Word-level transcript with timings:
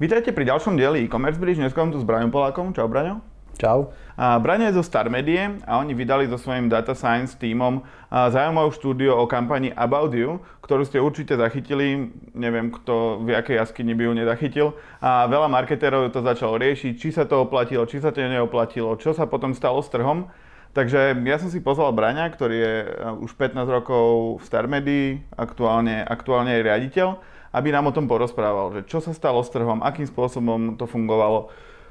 Vítajte 0.00 0.32
pri 0.32 0.48
ďalšom 0.48 0.80
dieli 0.80 1.04
e-commerce 1.04 1.36
bridge. 1.36 1.60
Dnes 1.60 1.76
tu 1.76 1.98
s 2.00 2.08
Braňom 2.08 2.32
Polákom. 2.32 2.72
Čau 2.72 2.88
Braňo. 2.88 3.20
Čau. 3.60 3.92
A 4.16 4.40
Braňo 4.40 4.72
je 4.72 4.80
zo 4.80 4.84
Star 4.88 5.12
Medie 5.12 5.60
a 5.68 5.76
oni 5.76 5.92
vydali 5.92 6.24
so 6.24 6.40
svojím 6.40 6.72
data 6.72 6.96
science 6.96 7.36
tímom 7.36 7.84
zaujímavú 8.08 8.72
štúdiu 8.72 9.12
o 9.12 9.28
kampani 9.28 9.68
About 9.76 10.16
You, 10.16 10.40
ktorú 10.64 10.88
ste 10.88 11.04
určite 11.04 11.36
zachytili. 11.36 12.16
Neviem, 12.32 12.72
kto 12.72 13.20
v 13.28 13.36
jakej 13.36 13.60
jaskyni 13.60 13.92
by 13.92 14.02
ju 14.08 14.12
nezachytil. 14.16 14.66
A 15.04 15.28
veľa 15.28 15.52
marketérov 15.52 16.08
to 16.16 16.24
začalo 16.24 16.56
riešiť, 16.56 16.96
či 16.96 17.12
sa 17.12 17.28
to 17.28 17.44
oplatilo, 17.44 17.84
či 17.84 18.00
sa 18.00 18.08
to 18.08 18.24
neoplatilo, 18.24 18.96
čo 18.96 19.12
sa 19.12 19.28
potom 19.28 19.52
stalo 19.52 19.84
s 19.84 19.92
trhom. 19.92 20.32
Takže 20.72 21.12
ja 21.28 21.36
som 21.36 21.52
si 21.52 21.60
pozval 21.60 21.92
Braňa, 21.92 22.24
ktorý 22.32 22.56
je 22.56 22.74
už 23.20 23.36
15 23.36 23.68
rokov 23.68 24.40
v 24.40 24.48
Star 24.48 24.64
Medii, 24.64 25.20
aktuálne, 25.36 26.00
aktuálne 26.08 26.56
je 26.56 26.64
riaditeľ 26.64 27.20
aby 27.50 27.68
nám 27.74 27.90
o 27.90 27.94
tom 27.94 28.06
porozprával, 28.06 28.70
že 28.78 28.80
čo 28.86 29.02
sa 29.02 29.10
stalo 29.10 29.42
s 29.42 29.50
trhom, 29.50 29.82
akým 29.82 30.06
spôsobom 30.06 30.78
to 30.78 30.86
fungovalo 30.86 31.50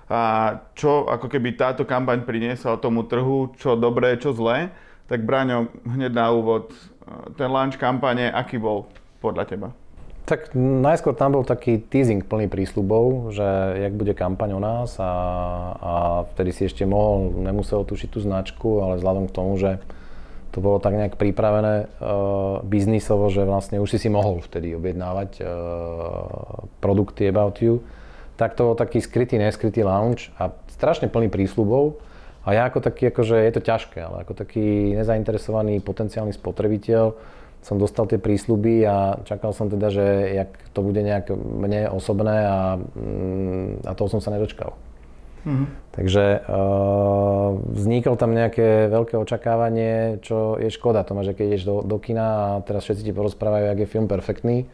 a 0.09 0.57
čo 0.73 1.05
ako 1.05 1.29
keby 1.29 1.53
táto 1.53 1.85
kampaň 1.85 2.25
priniesla 2.25 2.81
tomu 2.81 3.05
trhu, 3.05 3.53
čo 3.61 3.77
dobré, 3.77 4.17
čo 4.17 4.33
zlé. 4.33 4.73
Tak 5.05 5.21
Braňo, 5.21 5.69
hneď 5.85 6.11
na 6.17 6.33
úvod, 6.33 6.73
ten 7.37 7.49
launch 7.49 7.77
kampane, 7.77 8.25
aký 8.33 8.57
bol 8.57 8.89
podľa 9.21 9.45
teba? 9.45 9.69
Tak 10.25 10.53
najskôr 10.57 11.17
tam 11.17 11.37
bol 11.37 11.45
taký 11.45 11.81
teasing 11.81 12.21
plný 12.21 12.49
prísľubov, 12.49 13.33
že 13.33 13.45
jak 13.81 13.93
bude 13.97 14.13
kampaň 14.13 14.57
o 14.57 14.61
nás 14.61 14.97
a, 15.01 15.13
a 15.77 15.93
vtedy 16.33 16.53
si 16.53 16.61
ešte 16.69 16.85
mohol, 16.85 17.33
nemusel 17.41 17.81
tušiť 17.81 18.09
tú 18.13 18.19
značku, 18.21 18.69
ale 18.85 19.01
vzhľadom 19.01 19.25
k 19.29 19.33
tomu, 19.33 19.57
že 19.57 19.81
to 20.59 20.67
bolo 20.67 20.83
tak 20.83 20.99
nejak 20.99 21.15
pripravené 21.15 21.87
uh, 21.87 22.59
biznisovo, 22.67 23.31
že 23.31 23.47
vlastne 23.47 23.79
už 23.79 23.95
si 23.95 24.03
si 24.03 24.09
mohol 24.11 24.43
vtedy 24.43 24.75
objednávať 24.75 25.39
uh, 25.39 25.47
produkty 26.83 27.31
About 27.31 27.63
You. 27.63 27.79
Tak 28.35 28.59
to 28.59 28.71
bol 28.71 28.75
taký 28.75 28.99
skrytý, 28.99 29.39
neskrytý 29.39 29.87
lounge 29.87 30.35
a 30.35 30.51
strašne 30.75 31.07
plný 31.07 31.31
prísľubov. 31.31 31.95
A 32.43 32.59
ja 32.59 32.67
ako 32.67 32.83
taký, 32.83 33.07
akože 33.07 33.39
je 33.39 33.51
to 33.55 33.61
ťažké, 33.63 33.99
ale 34.03 34.27
ako 34.27 34.35
taký 34.35 34.95
nezainteresovaný 34.99 35.79
potenciálny 35.79 36.35
spotrebiteľ 36.35 37.15
som 37.59 37.75
dostal 37.75 38.07
tie 38.07 38.19
prísľuby 38.19 38.83
a 38.87 39.19
čakal 39.27 39.51
som 39.51 39.67
teda, 39.67 39.91
že 39.91 40.05
jak 40.35 40.51
to 40.75 40.79
bude 40.79 40.99
nejak 40.99 41.31
mne 41.35 41.91
osobné 41.91 42.47
a, 42.47 42.59
mm, 42.79 43.87
a 43.87 43.91
toho 43.95 44.07
som 44.11 44.23
sa 44.23 44.31
nedočkal. 44.31 44.88
Mm-hmm. 45.45 45.67
Takže 45.95 46.25
uh, 46.47 47.59
vzniklo 47.75 48.15
tam 48.15 48.31
nejaké 48.35 48.87
veľké 48.91 49.15
očakávanie, 49.19 50.23
čo 50.23 50.59
je 50.59 50.71
škoda. 50.71 51.03
To 51.07 51.15
máš, 51.15 51.35
keď 51.35 51.45
ideš 51.55 51.63
do, 51.67 51.75
do 51.83 51.97
kina 51.99 52.59
a 52.59 52.63
teraz 52.63 52.87
všetci 52.87 53.07
ti 53.07 53.11
porozprávajú, 53.15 53.71
ak 53.71 53.79
je 53.83 53.91
film 53.91 54.07
perfektný, 54.07 54.67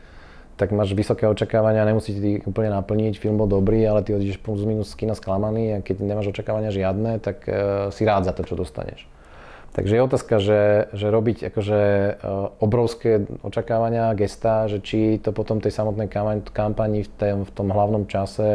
tak 0.55 0.72
máš 0.72 0.95
vysoké 0.95 1.27
očakávania, 1.27 1.83
nemusíš 1.83 2.17
ti 2.22 2.31
úplne 2.47 2.72
naplniť, 2.72 3.19
film 3.19 3.35
bol 3.35 3.49
dobrý, 3.49 3.83
ale 3.83 4.07
ty 4.07 4.16
odídeš 4.16 4.39
plus 4.39 4.63
minus 4.63 4.95
z 4.95 5.03
kina 5.03 5.13
sklamaný 5.13 5.75
a 5.75 5.83
keď 5.83 6.05
nemáš 6.05 6.31
očakávania 6.31 6.72
žiadne, 6.72 7.19
tak 7.19 7.45
uh, 7.45 7.89
si 7.91 8.07
rád 8.07 8.25
za 8.25 8.33
to, 8.33 8.47
čo 8.47 8.55
dostaneš. 8.55 9.05
Takže 9.76 9.92
je 9.92 10.08
otázka, 10.08 10.36
že, 10.40 10.88
že 10.95 11.12
robiť 11.12 11.52
akože 11.52 11.81
uh, 11.84 12.48
obrovské 12.64 13.28
očakávania, 13.44 14.16
gesta, 14.16 14.72
že 14.72 14.80
či 14.80 15.20
to 15.20 15.36
potom 15.36 15.59
tej 15.59 15.76
samotnej 15.76 16.08
kampani 16.56 17.04
v, 17.04 17.09
tém, 17.20 17.38
v 17.44 17.52
tom 17.52 17.76
hlavnom 17.76 18.08
čase 18.08 18.48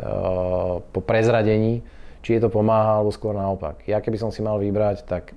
uh, 0.00 0.80
po 0.80 1.00
prezradení, 1.04 1.84
či 2.24 2.40
je 2.40 2.40
to 2.40 2.48
pomáha, 2.48 3.04
alebo 3.04 3.12
skôr 3.12 3.36
naopak. 3.36 3.84
Ja 3.84 4.00
keby 4.00 4.16
som 4.16 4.32
si 4.32 4.40
mal 4.40 4.56
vybrať, 4.56 5.04
tak 5.04 5.36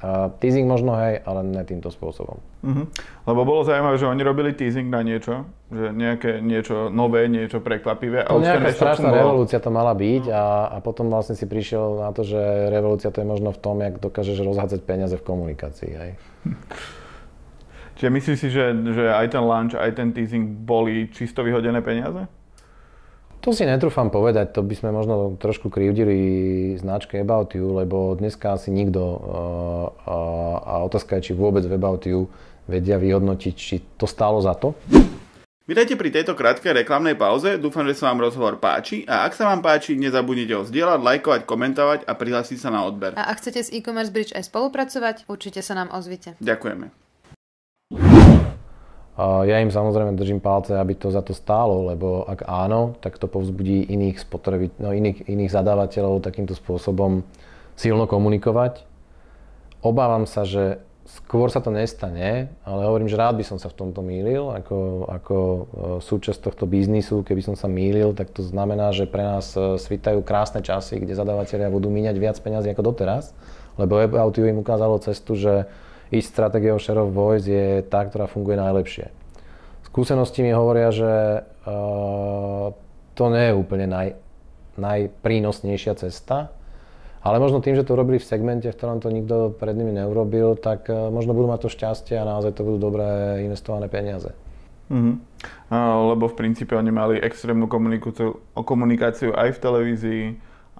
Uh, 0.00 0.32
teasing 0.40 0.64
možno 0.64 0.96
hej, 0.96 1.20
ale 1.28 1.44
ne 1.44 1.60
týmto 1.60 1.92
spôsobom. 1.92 2.40
Uh-huh. 2.64 2.88
Lebo 3.28 3.44
bolo 3.44 3.68
zaujímavé, 3.68 4.00
že 4.00 4.08
oni 4.08 4.24
robili 4.24 4.56
teasing 4.56 4.88
na 4.88 5.04
niečo, 5.04 5.44
že 5.68 5.92
nejaké 5.92 6.40
niečo 6.40 6.88
nové, 6.88 7.28
niečo 7.28 7.60
prekvapivé. 7.60 8.24
A 8.24 8.32
nejaká 8.32 8.72
strašná 8.72 9.12
revolúcia 9.12 9.60
to 9.60 9.68
mala 9.68 9.92
byť 9.92 10.24
a, 10.32 10.72
a 10.72 10.76
potom 10.80 11.12
vlastne 11.12 11.36
si 11.36 11.44
prišiel 11.44 12.00
na 12.00 12.16
to, 12.16 12.24
že 12.24 12.40
revolúcia 12.72 13.12
to 13.12 13.20
je 13.20 13.28
možno 13.28 13.52
v 13.52 13.60
tom, 13.60 13.76
jak 13.84 14.00
dokážeš 14.00 14.40
rozhádzať 14.40 14.80
peniaze 14.88 15.20
v 15.20 15.24
komunikácii. 15.24 15.92
Hej. 15.92 16.10
Čiže 18.00 18.08
myslíš 18.08 18.38
si, 18.40 18.48
že, 18.48 18.72
že 18.96 19.04
aj 19.12 19.36
ten 19.36 19.44
lunch, 19.44 19.76
aj 19.76 20.00
ten 20.00 20.16
teasing 20.16 20.64
boli 20.64 21.12
čisto 21.12 21.44
vyhodené 21.44 21.84
peniaze? 21.84 22.24
To 23.40 23.56
si 23.56 23.64
netrúfam 23.64 24.12
povedať, 24.12 24.52
to 24.52 24.60
by 24.60 24.76
sme 24.76 24.92
možno 24.92 25.32
trošku 25.40 25.72
krivdili 25.72 26.76
značke 26.76 27.16
About 27.24 27.56
You, 27.56 27.72
lebo 27.72 28.12
dneska 28.12 28.60
asi 28.60 28.68
nikto 28.68 29.00
uh, 29.00 29.16
uh, 29.16 30.56
a 30.60 30.84
otázka 30.84 31.16
je, 31.16 31.32
či 31.32 31.32
vôbec 31.32 31.64
v 31.64 31.72
About 31.72 32.04
You 32.04 32.28
vedia 32.68 33.00
vyhodnotiť, 33.00 33.54
či 33.56 33.80
to 33.96 34.04
stálo 34.04 34.44
za 34.44 34.52
to. 34.60 34.76
Vítajte 35.64 35.96
pri 35.96 36.12
tejto 36.12 36.36
krátkej 36.36 36.84
reklamnej 36.84 37.16
pauze, 37.16 37.56
dúfam, 37.56 37.88
že 37.88 37.96
sa 37.96 38.12
vám 38.12 38.28
rozhovor 38.28 38.60
páči 38.60 39.08
a 39.08 39.24
ak 39.24 39.32
sa 39.32 39.48
vám 39.48 39.64
páči, 39.64 39.96
nezabudnite 39.96 40.60
ho 40.60 40.68
zdieľať, 40.68 41.00
lajkovať, 41.00 41.40
komentovať 41.48 42.00
a 42.04 42.12
prihlásiť 42.12 42.58
sa 42.60 42.68
na 42.68 42.84
odber. 42.84 43.16
A 43.16 43.32
ak 43.32 43.40
chcete 43.40 43.64
s 43.64 43.72
e-commerce 43.72 44.12
bridge 44.12 44.36
aj 44.36 44.52
spolupracovať, 44.52 45.30
určite 45.32 45.64
sa 45.64 45.72
nám 45.78 45.88
ozvite. 45.96 46.36
Ďakujeme. 46.44 46.92
Ja 49.20 49.60
im 49.60 49.68
samozrejme 49.68 50.16
držím 50.16 50.40
palce, 50.40 50.80
aby 50.80 50.96
to 50.96 51.12
za 51.12 51.20
to 51.20 51.36
stálo, 51.36 51.92
lebo 51.92 52.24
ak 52.24 52.46
áno, 52.48 52.96
tak 53.04 53.20
to 53.20 53.28
povzbudí 53.28 53.84
iných, 53.92 54.16
spotrebi- 54.16 54.72
no, 54.80 54.96
iných, 54.96 55.28
iných 55.28 55.50
zadávateľov 55.52 56.24
takýmto 56.24 56.56
spôsobom 56.56 57.26
silno 57.76 58.08
komunikovať. 58.08 58.86
Obávam 59.84 60.24
sa, 60.24 60.48
že 60.48 60.80
skôr 61.04 61.50
sa 61.50 61.58
to 61.58 61.74
nestane, 61.74 62.54
ale 62.62 62.80
hovorím, 62.86 63.10
že 63.10 63.18
rád 63.18 63.34
by 63.34 63.44
som 63.44 63.58
sa 63.58 63.66
v 63.66 63.82
tomto 63.82 63.98
mýlil, 63.98 64.54
ako, 64.54 65.10
ako 65.10 65.36
e, 65.36 65.62
súčasť 66.04 66.38
tohto 66.38 66.70
biznisu, 66.70 67.26
keby 67.26 67.42
som 67.42 67.58
sa 67.58 67.66
mýlil, 67.66 68.14
tak 68.14 68.30
to 68.30 68.46
znamená, 68.46 68.94
že 68.94 69.10
pre 69.10 69.26
nás 69.26 69.52
e, 69.58 69.74
svitajú 69.74 70.22
krásne 70.22 70.62
časy, 70.62 71.02
kde 71.02 71.18
zadávateľia 71.18 71.72
budú 71.72 71.90
míňať 71.90 72.16
viac 72.20 72.36
peniazy 72.38 72.70
ako 72.70 72.94
doteraz, 72.94 73.34
lebo 73.74 73.98
You 74.00 74.46
im 74.46 74.62
ukázalo 74.62 75.02
cestu, 75.02 75.34
že 75.34 75.66
ich 76.10 76.26
stratégiou 76.26 76.78
share 76.82 76.98
of 76.98 77.14
voice 77.14 77.46
je 77.46 77.86
tá, 77.86 78.02
ktorá 78.02 78.26
funguje 78.26 78.58
najlepšie. 78.58 79.14
Skúsenosti 79.86 80.42
mi 80.42 80.54
hovoria, 80.54 80.90
že 80.94 81.42
uh, 81.66 82.70
to 83.14 83.24
nie 83.30 83.50
je 83.50 83.54
úplne 83.54 83.86
naj, 83.90 84.18
najprínosnejšia 84.78 85.98
cesta, 85.98 86.54
ale 87.22 87.42
možno 87.42 87.58
tým, 87.58 87.74
že 87.74 87.86
to 87.86 87.98
robili 87.98 88.22
v 88.22 88.26
segmente, 88.26 88.70
v 88.70 88.76
ktorom 88.78 89.02
to 89.02 89.10
nikto 89.10 89.54
pred 89.54 89.74
nimi 89.74 89.90
neurobil, 89.94 90.54
tak 90.58 90.86
uh, 90.90 91.10
možno 91.10 91.34
budú 91.34 91.50
mať 91.50 91.60
to 91.66 91.74
šťastie 91.74 92.14
a 92.18 92.26
naozaj 92.26 92.54
to 92.58 92.66
budú 92.66 92.90
dobré 92.90 93.42
investované 93.46 93.86
peniaze. 93.90 94.34
Mm-hmm. 94.90 95.14
Lebo 96.10 96.26
v 96.26 96.34
princípe 96.34 96.74
oni 96.74 96.90
mali 96.90 97.22
extrémnu 97.22 97.70
komunikáciu, 97.70 98.42
komunikáciu 98.58 99.30
aj 99.38 99.54
v 99.54 99.58
televízii, 99.62 100.24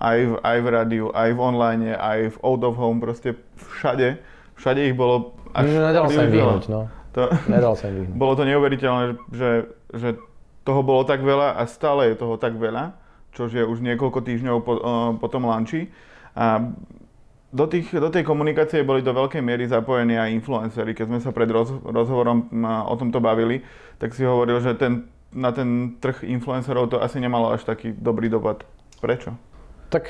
aj 0.03 0.19
v, 0.27 0.33
aj 0.43 0.59
v 0.59 0.67
rádiu, 0.67 1.07
aj 1.15 1.31
v 1.31 1.39
online, 1.39 1.95
aj 1.95 2.35
v 2.35 2.37
out 2.43 2.63
of 2.67 2.75
home, 2.75 2.99
proste 2.99 3.39
všade 3.55 4.19
všade 4.61 4.93
ich 4.93 4.95
bolo 4.95 5.41
až... 5.57 5.73
Že 5.73 5.81
nedal 5.81 6.07
sa 6.13 6.21
im 6.23 6.31
vyhnúť, 6.31 6.65
no. 6.69 6.81
To, 7.17 7.21
nedal 7.49 7.75
sa 7.75 7.89
im 7.89 7.95
vyhnúť. 8.05 8.17
Bolo 8.21 8.33
to 8.37 8.45
neuveriteľné, 8.45 9.05
že, 9.33 9.51
že 9.97 10.09
toho 10.63 10.85
bolo 10.85 11.03
tak 11.09 11.25
veľa 11.25 11.57
a 11.57 11.65
stále 11.65 12.13
je 12.13 12.21
toho 12.21 12.37
tak 12.37 12.55
veľa, 12.61 12.95
čo 13.33 13.49
je 13.49 13.65
už 13.65 13.81
niekoľko 13.81 14.21
týždňov 14.21 14.57
po, 14.61 14.73
po 15.17 15.27
tom 15.33 15.49
lanči. 15.49 15.89
A 16.37 16.71
do, 17.51 17.65
tých, 17.67 17.91
do 17.91 18.07
tej 18.13 18.23
komunikácie 18.23 18.87
boli 18.87 19.03
do 19.03 19.11
veľkej 19.11 19.43
miery 19.43 19.67
zapojení 19.67 20.15
aj 20.15 20.31
influencery. 20.39 20.95
Keď 20.95 21.07
sme 21.11 21.19
sa 21.19 21.35
pred 21.35 21.51
roz, 21.51 21.75
rozhovorom 21.83 22.47
o 22.63 22.95
tomto 22.95 23.19
bavili, 23.19 23.67
tak 23.99 24.15
si 24.15 24.23
hovoril, 24.23 24.63
že 24.63 24.79
ten, 24.79 25.11
na 25.35 25.51
ten 25.51 25.99
trh 25.99 26.23
influencerov 26.23 26.95
to 26.95 27.03
asi 27.03 27.19
nemalo 27.19 27.51
až 27.51 27.67
taký 27.67 27.91
dobrý 27.91 28.31
dopad. 28.31 28.63
Prečo? 29.03 29.35
Tak 29.91 30.07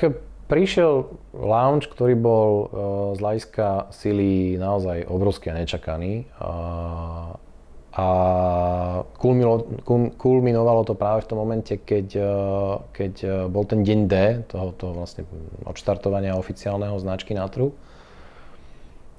prišiel 0.51 1.07
lounge, 1.31 1.87
ktorý 1.87 2.19
bol 2.19 2.49
uh, 2.51 2.67
z 3.15 3.19
hľadiska 3.23 3.87
sily 3.95 4.59
naozaj 4.59 5.07
obrovský 5.07 5.55
a 5.55 5.63
nečakaný. 5.63 6.27
Uh, 6.35 7.39
a 7.91 8.07
kulminovalo 10.15 10.87
to 10.87 10.95
práve 10.95 11.23
v 11.23 11.29
tom 11.31 11.43
momente, 11.43 11.75
keď, 11.75 12.07
uh, 12.19 12.83
keď 12.95 13.47
bol 13.51 13.67
ten 13.67 13.83
deň 13.83 13.99
D, 14.07 14.15
toho, 14.47 14.71
toho 14.75 14.95
vlastne 14.95 15.27
odštartovania 15.67 16.39
oficiálneho 16.39 16.95
značky 16.99 17.35
na 17.35 17.47
trhu, 17.51 17.75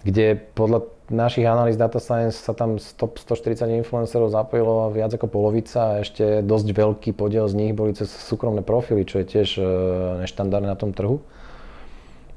kde 0.03 0.39
podľa 0.55 0.91
našich 1.13 1.45
analýz 1.45 1.77
Data 1.77 2.01
Science 2.01 2.41
sa 2.41 2.57
tam 2.57 2.81
100, 2.81 3.23
140 3.23 3.83
influencerov 3.85 4.33
zapojilo 4.33 4.89
viac 4.91 5.13
ako 5.13 5.29
polovica 5.29 5.99
a 5.99 6.01
ešte 6.01 6.41
dosť 6.41 6.69
veľký 6.73 7.11
podiel 7.13 7.47
z 7.47 7.55
nich 7.55 7.73
boli 7.77 7.93
cez 7.93 8.09
súkromné 8.09 8.65
profily, 8.65 9.05
čo 9.05 9.21
je 9.21 9.27
tiež 9.29 9.49
e, 9.61 9.63
neštandardné 10.25 10.69
na 10.73 10.79
tom 10.79 10.97
trhu. 10.97 11.21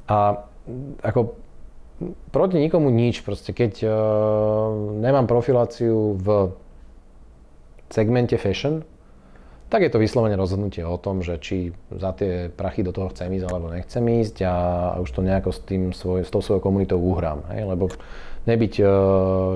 A 0.05 0.45
ako 1.01 1.39
proti 2.29 2.59
nikomu 2.59 2.91
nič, 2.91 3.23
proste 3.23 3.55
keď 3.55 3.73
uh, 3.87 3.93
nemám 4.99 5.25
profiláciu 5.31 6.19
v 6.19 6.51
segmente 7.87 8.35
fashion, 8.35 8.83
tak 9.65 9.81
je 9.81 9.89
to 9.89 9.97
vyslovene 9.97 10.37
rozhodnutie 10.37 10.85
o 10.85 10.97
tom, 11.01 11.25
že 11.25 11.41
či 11.41 11.73
za 11.89 12.13
tie 12.13 12.53
prachy 12.53 12.85
do 12.85 12.93
toho 12.93 13.09
chcem 13.09 13.33
ísť 13.33 13.45
alebo 13.49 13.73
nechcem 13.73 14.05
ísť 14.05 14.35
a 14.45 14.53
už 15.01 15.09
to 15.09 15.25
nejako 15.25 15.49
s, 15.49 15.59
tým 15.65 15.89
svoj, 15.89 16.21
s 16.21 16.29
tou 16.29 16.41
svojou 16.45 16.61
komunitou 16.61 17.01
uhrám. 17.01 17.41
Hej? 17.49 17.65
Lebo 17.65 17.89
nebyť 18.45 18.73
uh, 18.79 18.87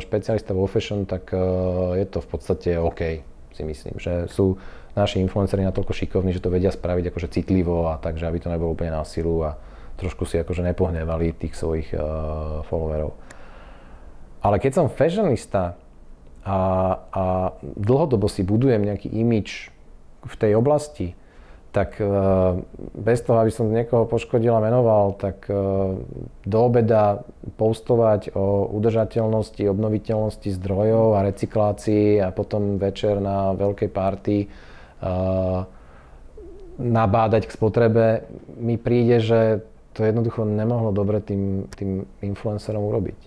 špecialista 0.01 0.57
vo 0.57 0.65
fashion, 0.65 1.05
tak 1.05 1.29
uh, 1.29 1.93
je 1.93 2.05
to 2.09 2.25
v 2.25 2.27
podstate 2.27 2.69
OK. 2.81 3.21
si 3.53 3.61
myslím, 3.61 4.01
že 4.01 4.25
sú 4.33 4.57
naši 4.97 5.21
influenceri 5.21 5.61
natoľko 5.61 5.93
šikovní, 5.93 6.33
že 6.33 6.41
to 6.41 6.49
vedia 6.49 6.73
spraviť 6.73 7.13
akože 7.13 7.29
citlivo 7.29 7.93
a 7.93 8.01
tak, 8.01 8.17
že 8.17 8.25
aby 8.25 8.41
to 8.41 8.49
nebolo 8.49 8.73
úplne 8.73 8.89
na 8.89 9.05
silu 9.05 9.45
a 9.45 9.61
trošku 10.01 10.25
si 10.25 10.41
akože 10.41 10.65
nepohnevali 10.73 11.37
tých 11.37 11.53
svojich 11.53 11.93
uh, 11.93 12.65
followerov. 12.65 13.13
Ale 14.41 14.57
keď 14.57 14.71
som 14.73 14.87
fashionista 14.89 15.77
a, 16.41 16.59
a 17.11 17.23
dlhodobo 17.61 18.25
si 18.31 18.41
budujem 18.41 18.81
nejaký 18.81 19.11
imič 19.11 19.69
v 20.25 20.35
tej 20.35 20.51
oblasti, 20.55 21.15
tak 21.69 22.01
e, 22.01 22.05
bez 22.97 23.21
toho, 23.21 23.45
aby 23.45 23.51
som 23.53 23.69
niekoho 23.69 24.09
poškodil 24.09 24.57
a 24.57 24.63
menoval, 24.63 25.13
tak 25.21 25.45
e, 25.45 25.53
do 26.41 26.59
obeda 26.59 27.21
postovať 27.61 28.33
o 28.33 28.73
udržateľnosti, 28.73 29.61
obnoviteľnosti 29.69 30.49
zdrojov 30.49 31.21
a 31.21 31.25
recyklácii 31.29 32.25
a 32.25 32.33
potom 32.33 32.81
večer 32.81 33.21
na 33.21 33.53
veľkej 33.53 33.89
party 33.93 34.37
e, 34.43 34.47
nabádať 36.79 37.45
k 37.45 37.55
spotrebe, 37.55 38.05
mi 38.57 38.79
príde, 38.79 39.21
že 39.21 39.61
to 39.93 40.07
jednoducho 40.07 40.47
nemohlo 40.47 40.89
dobre 40.95 41.21
tým, 41.21 41.69
tým 41.75 42.07
influencerom 42.23 42.81
urobiť. 42.81 43.19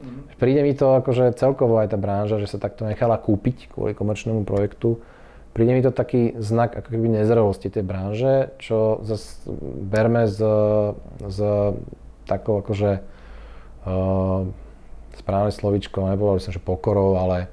Mm. 0.00 0.20
Príde 0.40 0.60
mi 0.64 0.72
to 0.72 0.96
akože 1.04 1.36
celkovo 1.36 1.76
aj 1.82 1.92
tá 1.92 1.98
branža, 2.00 2.40
že 2.40 2.48
sa 2.48 2.62
takto 2.62 2.88
nechala 2.88 3.20
kúpiť 3.20 3.74
kvôli 3.76 3.92
komerčnému 3.92 4.48
projektu, 4.48 5.02
Príde 5.50 5.74
mi 5.74 5.82
to 5.82 5.90
taký 5.90 6.38
znak 6.38 6.78
ako 6.78 6.94
keby 6.94 7.10
nezrelosti 7.10 7.74
tej 7.74 7.82
branže, 7.82 8.54
čo 8.62 9.02
zase 9.02 9.50
berme 9.82 10.30
z, 10.30 10.38
z 11.26 11.38
takou 12.22 12.62
akože 12.62 13.02
uh, 13.82 14.46
správne 15.18 15.50
slovičko, 15.50 16.06
nepovedal 16.06 16.38
by 16.38 16.42
som, 16.46 16.54
že 16.54 16.62
pokorou, 16.62 17.18
ale 17.18 17.50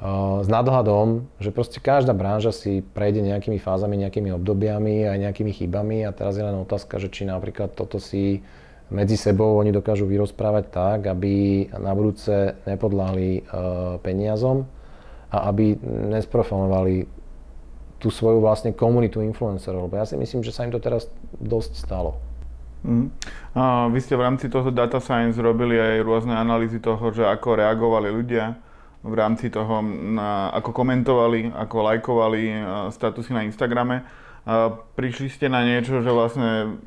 uh, 0.00 0.40
s 0.40 0.48
nadhľadom, 0.48 1.28
že 1.36 1.52
proste 1.52 1.84
každá 1.84 2.16
branža 2.16 2.48
si 2.48 2.80
prejde 2.80 3.20
nejakými 3.20 3.60
fázami, 3.60 4.00
nejakými 4.00 4.32
obdobiami 4.32 5.04
aj 5.04 5.18
nejakými 5.28 5.52
chybami 5.52 6.08
a 6.08 6.16
teraz 6.16 6.40
je 6.40 6.48
len 6.48 6.56
otázka, 6.56 6.96
že 6.96 7.12
či 7.12 7.28
napríklad 7.28 7.76
toto 7.76 8.00
si 8.00 8.40
medzi 8.88 9.20
sebou 9.20 9.60
oni 9.60 9.68
dokážu 9.68 10.08
vyrozprávať 10.08 10.64
tak, 10.72 11.12
aby 11.12 11.68
na 11.76 11.92
budúce 11.92 12.56
nepodláhli 12.64 13.44
uh, 13.44 14.00
peniazom 14.00 14.64
a 15.28 15.52
aby 15.52 15.76
nesprofanovali 15.84 17.04
tú 17.98 18.08
svoju 18.14 18.38
vlastne 18.38 18.70
komunitu 18.70 19.18
influencerov, 19.20 19.90
lebo 19.90 19.98
ja 19.98 20.06
si 20.06 20.14
myslím, 20.14 20.46
že 20.46 20.54
sa 20.54 20.64
im 20.64 20.72
to 20.72 20.78
teraz 20.78 21.10
dosť 21.42 21.72
stalo. 21.74 22.22
Mm. 22.86 23.10
A 23.58 23.90
vy 23.90 23.98
ste 23.98 24.14
v 24.14 24.22
rámci 24.22 24.46
toho 24.46 24.70
data 24.70 25.02
science 25.02 25.34
robili 25.42 25.74
aj 25.74 26.06
rôzne 26.06 26.34
analýzy 26.38 26.78
toho, 26.78 27.10
že 27.10 27.26
ako 27.26 27.58
reagovali 27.58 28.08
ľudia 28.14 28.54
v 29.02 29.14
rámci 29.18 29.50
toho, 29.50 29.82
na, 30.14 30.54
ako 30.54 30.70
komentovali, 30.70 31.50
ako 31.54 31.76
lajkovali 31.90 32.42
statusy 32.94 33.34
na 33.34 33.42
Instagrame. 33.42 34.06
A 34.46 34.70
prišli 34.94 35.26
ste 35.26 35.50
na 35.50 35.66
niečo, 35.66 35.98
že 36.00 36.10
vlastne 36.10 36.78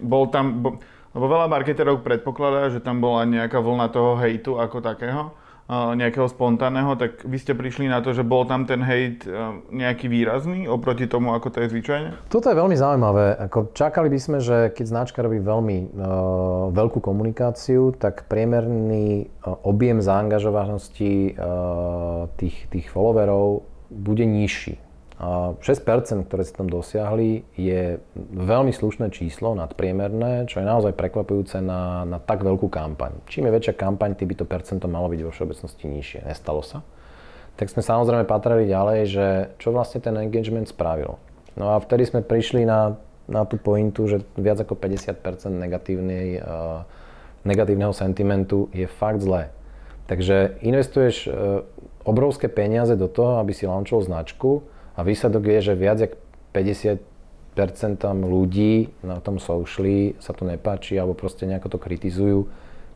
bol 0.00 0.32
tam, 0.32 0.64
bo, 0.64 0.80
lebo 1.12 1.24
veľa 1.28 1.52
marketerov 1.52 2.00
predpokladá, 2.00 2.72
že 2.72 2.80
tam 2.80 3.04
bola 3.04 3.28
nejaká 3.28 3.60
vlna 3.60 3.92
toho 3.92 4.16
hejtu 4.16 4.56
ako 4.56 4.80
takého 4.80 5.36
nejakého 5.70 6.30
spontánneho, 6.30 6.94
tak 6.94 7.26
vy 7.26 7.42
ste 7.42 7.50
prišli 7.50 7.90
na 7.90 7.98
to, 7.98 8.14
že 8.14 8.22
bol 8.22 8.46
tam 8.46 8.70
ten 8.70 8.78
hejt 8.86 9.26
nejaký 9.74 10.06
výrazný 10.06 10.70
oproti 10.70 11.10
tomu, 11.10 11.34
ako 11.34 11.50
to 11.50 11.58
je 11.66 11.74
zvyčajne? 11.74 12.10
Toto 12.30 12.46
je 12.46 12.54
veľmi 12.54 12.78
zaujímavé. 12.78 13.34
Ako 13.50 13.74
čakali 13.74 14.06
by 14.06 14.18
sme, 14.22 14.38
že 14.38 14.70
keď 14.70 14.86
značka 14.86 15.26
robí 15.26 15.42
veľmi 15.42 15.90
uh, 15.90 16.70
veľkú 16.70 17.02
komunikáciu, 17.02 17.98
tak 17.98 18.30
priemerný 18.30 19.26
uh, 19.26 19.58
objem 19.66 19.98
zaangažovanosti 19.98 21.34
uh, 21.34 22.30
tých, 22.38 22.70
tých 22.70 22.86
followerov 22.86 23.66
bude 23.90 24.22
nižší. 24.22 24.85
6%, 25.16 26.28
ktoré 26.28 26.44
sa 26.44 26.60
tam 26.60 26.68
dosiahli, 26.68 27.48
je 27.56 27.96
veľmi 28.36 28.68
slušné 28.68 29.08
číslo, 29.08 29.56
nadpriemerné, 29.56 30.44
čo 30.44 30.60
je 30.60 30.68
naozaj 30.68 30.92
prekvapujúce 30.92 31.64
na, 31.64 32.04
na 32.04 32.20
tak 32.20 32.44
veľkú 32.44 32.68
kampaň. 32.68 33.16
Čím 33.24 33.48
je 33.48 33.56
väčšia 33.56 33.80
kampaň, 33.80 34.12
tým 34.12 34.28
by 34.28 34.36
to 34.36 34.44
percento 34.44 34.84
malo 34.84 35.08
byť 35.08 35.20
vo 35.24 35.32
všeobecnosti 35.32 35.88
nižšie. 35.88 36.20
Nestalo 36.28 36.60
sa. 36.60 36.84
Tak 37.56 37.72
sme 37.72 37.80
samozrejme 37.80 38.28
patrali 38.28 38.68
ďalej, 38.68 39.00
že 39.08 39.26
čo 39.56 39.72
vlastne 39.72 40.04
ten 40.04 40.12
engagement 40.20 40.68
spravil. 40.68 41.16
No 41.56 41.72
a 41.72 41.80
vtedy 41.80 42.04
sme 42.04 42.20
prišli 42.20 42.68
na, 42.68 43.00
na 43.24 43.48
tú 43.48 43.56
pointu, 43.56 44.04
že 44.04 44.20
viac 44.36 44.60
ako 44.60 44.76
50% 44.76 45.16
negatívnej, 45.48 46.44
uh, 46.44 46.84
negatívneho 47.48 47.96
sentimentu 47.96 48.68
je 48.76 48.84
fakt 48.84 49.24
zlé. 49.24 49.48
Takže 50.12 50.60
investuješ 50.60 51.16
uh, 51.24 51.64
obrovské 52.04 52.52
peniaze 52.52 52.92
do 53.00 53.08
toho, 53.08 53.40
aby 53.40 53.56
si 53.56 53.64
launchol 53.64 54.04
značku, 54.04 54.75
a 54.96 55.00
výsledok 55.04 55.44
je, 55.44 55.58
že 55.72 55.74
viac 55.76 56.00
ako 56.00 56.16
50% 56.56 56.96
ľudí 58.24 58.88
na 59.04 59.20
tom 59.20 59.36
sociali 59.36 60.16
sa 60.20 60.32
to 60.32 60.48
nepáči 60.48 60.96
alebo 60.96 61.12
proste 61.12 61.44
nejako 61.44 61.76
to 61.76 61.78
kritizujú. 61.78 62.48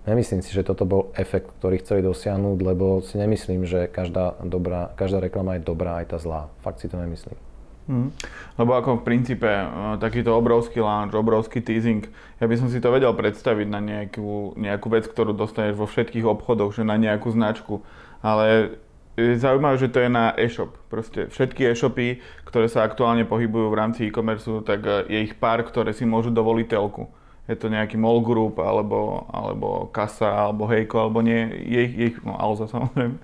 Nemyslím 0.08 0.40
si, 0.40 0.56
že 0.56 0.64
toto 0.64 0.88
bol 0.88 1.12
efekt, 1.12 1.52
ktorý 1.60 1.76
chceli 1.84 2.00
dosiahnuť, 2.00 2.58
lebo 2.64 3.04
si 3.04 3.20
nemyslím, 3.20 3.68
že 3.68 3.84
každá, 3.84 4.40
dobrá, 4.40 4.96
každá 4.96 5.20
reklama 5.20 5.60
je 5.60 5.68
dobrá 5.68 6.00
aj 6.00 6.16
tá 6.16 6.16
zlá. 6.16 6.48
Fakt 6.64 6.80
si 6.80 6.88
to 6.88 6.96
nemyslím. 6.96 7.36
Hmm. 7.84 8.08
Lebo 8.56 8.78
ako 8.78 9.02
v 9.02 9.06
princípe 9.06 9.50
e, 9.50 9.66
takýto 10.00 10.32
obrovský 10.32 10.80
launch, 10.80 11.12
obrovský 11.12 11.60
teasing, 11.60 12.06
ja 12.38 12.46
by 12.46 12.54
som 12.56 12.70
si 12.72 12.78
to 12.80 12.88
vedel 12.88 13.12
predstaviť 13.12 13.66
na 13.66 13.82
nejakú, 13.82 14.56
nejakú 14.56 14.88
vec, 14.88 15.04
ktorú 15.04 15.36
dostaneš 15.36 15.76
vo 15.76 15.90
všetkých 15.90 16.22
obchodoch, 16.22 16.70
že 16.70 16.86
na 16.86 16.96
nejakú 16.96 17.28
značku. 17.34 17.82
Ale 18.24 18.78
je 19.20 19.42
zaujímavé, 19.42 19.76
že 19.76 19.92
to 19.92 20.00
je 20.00 20.10
na 20.10 20.32
e-shop. 20.36 20.72
Proste 20.88 21.28
všetky 21.28 21.68
e-shopy, 21.68 22.20
ktoré 22.48 22.66
sa 22.66 22.82
aktuálne 22.82 23.28
pohybujú 23.28 23.68
v 23.70 23.78
rámci 23.78 24.00
e-commerce, 24.08 24.48
tak 24.64 24.80
e, 24.82 25.06
je 25.12 25.18
ich 25.30 25.34
pár, 25.36 25.62
ktoré 25.66 25.92
si 25.92 26.08
môžu 26.08 26.32
dovoliť 26.32 26.66
telku. 26.72 27.06
Je 27.50 27.58
to 27.58 27.66
nejaký 27.66 27.98
mall 27.98 28.22
group, 28.22 28.62
alebo, 28.62 29.26
alebo 29.34 29.90
kasa, 29.90 30.48
alebo 30.48 30.70
hejko, 30.70 30.96
alebo 31.02 31.18
nie. 31.18 31.50
Je 31.66 31.80
ich, 31.82 31.94
je 31.98 32.04
ich 32.14 32.18
no 32.22 32.38
Alza 32.38 32.70
samozrejme. 32.74 33.16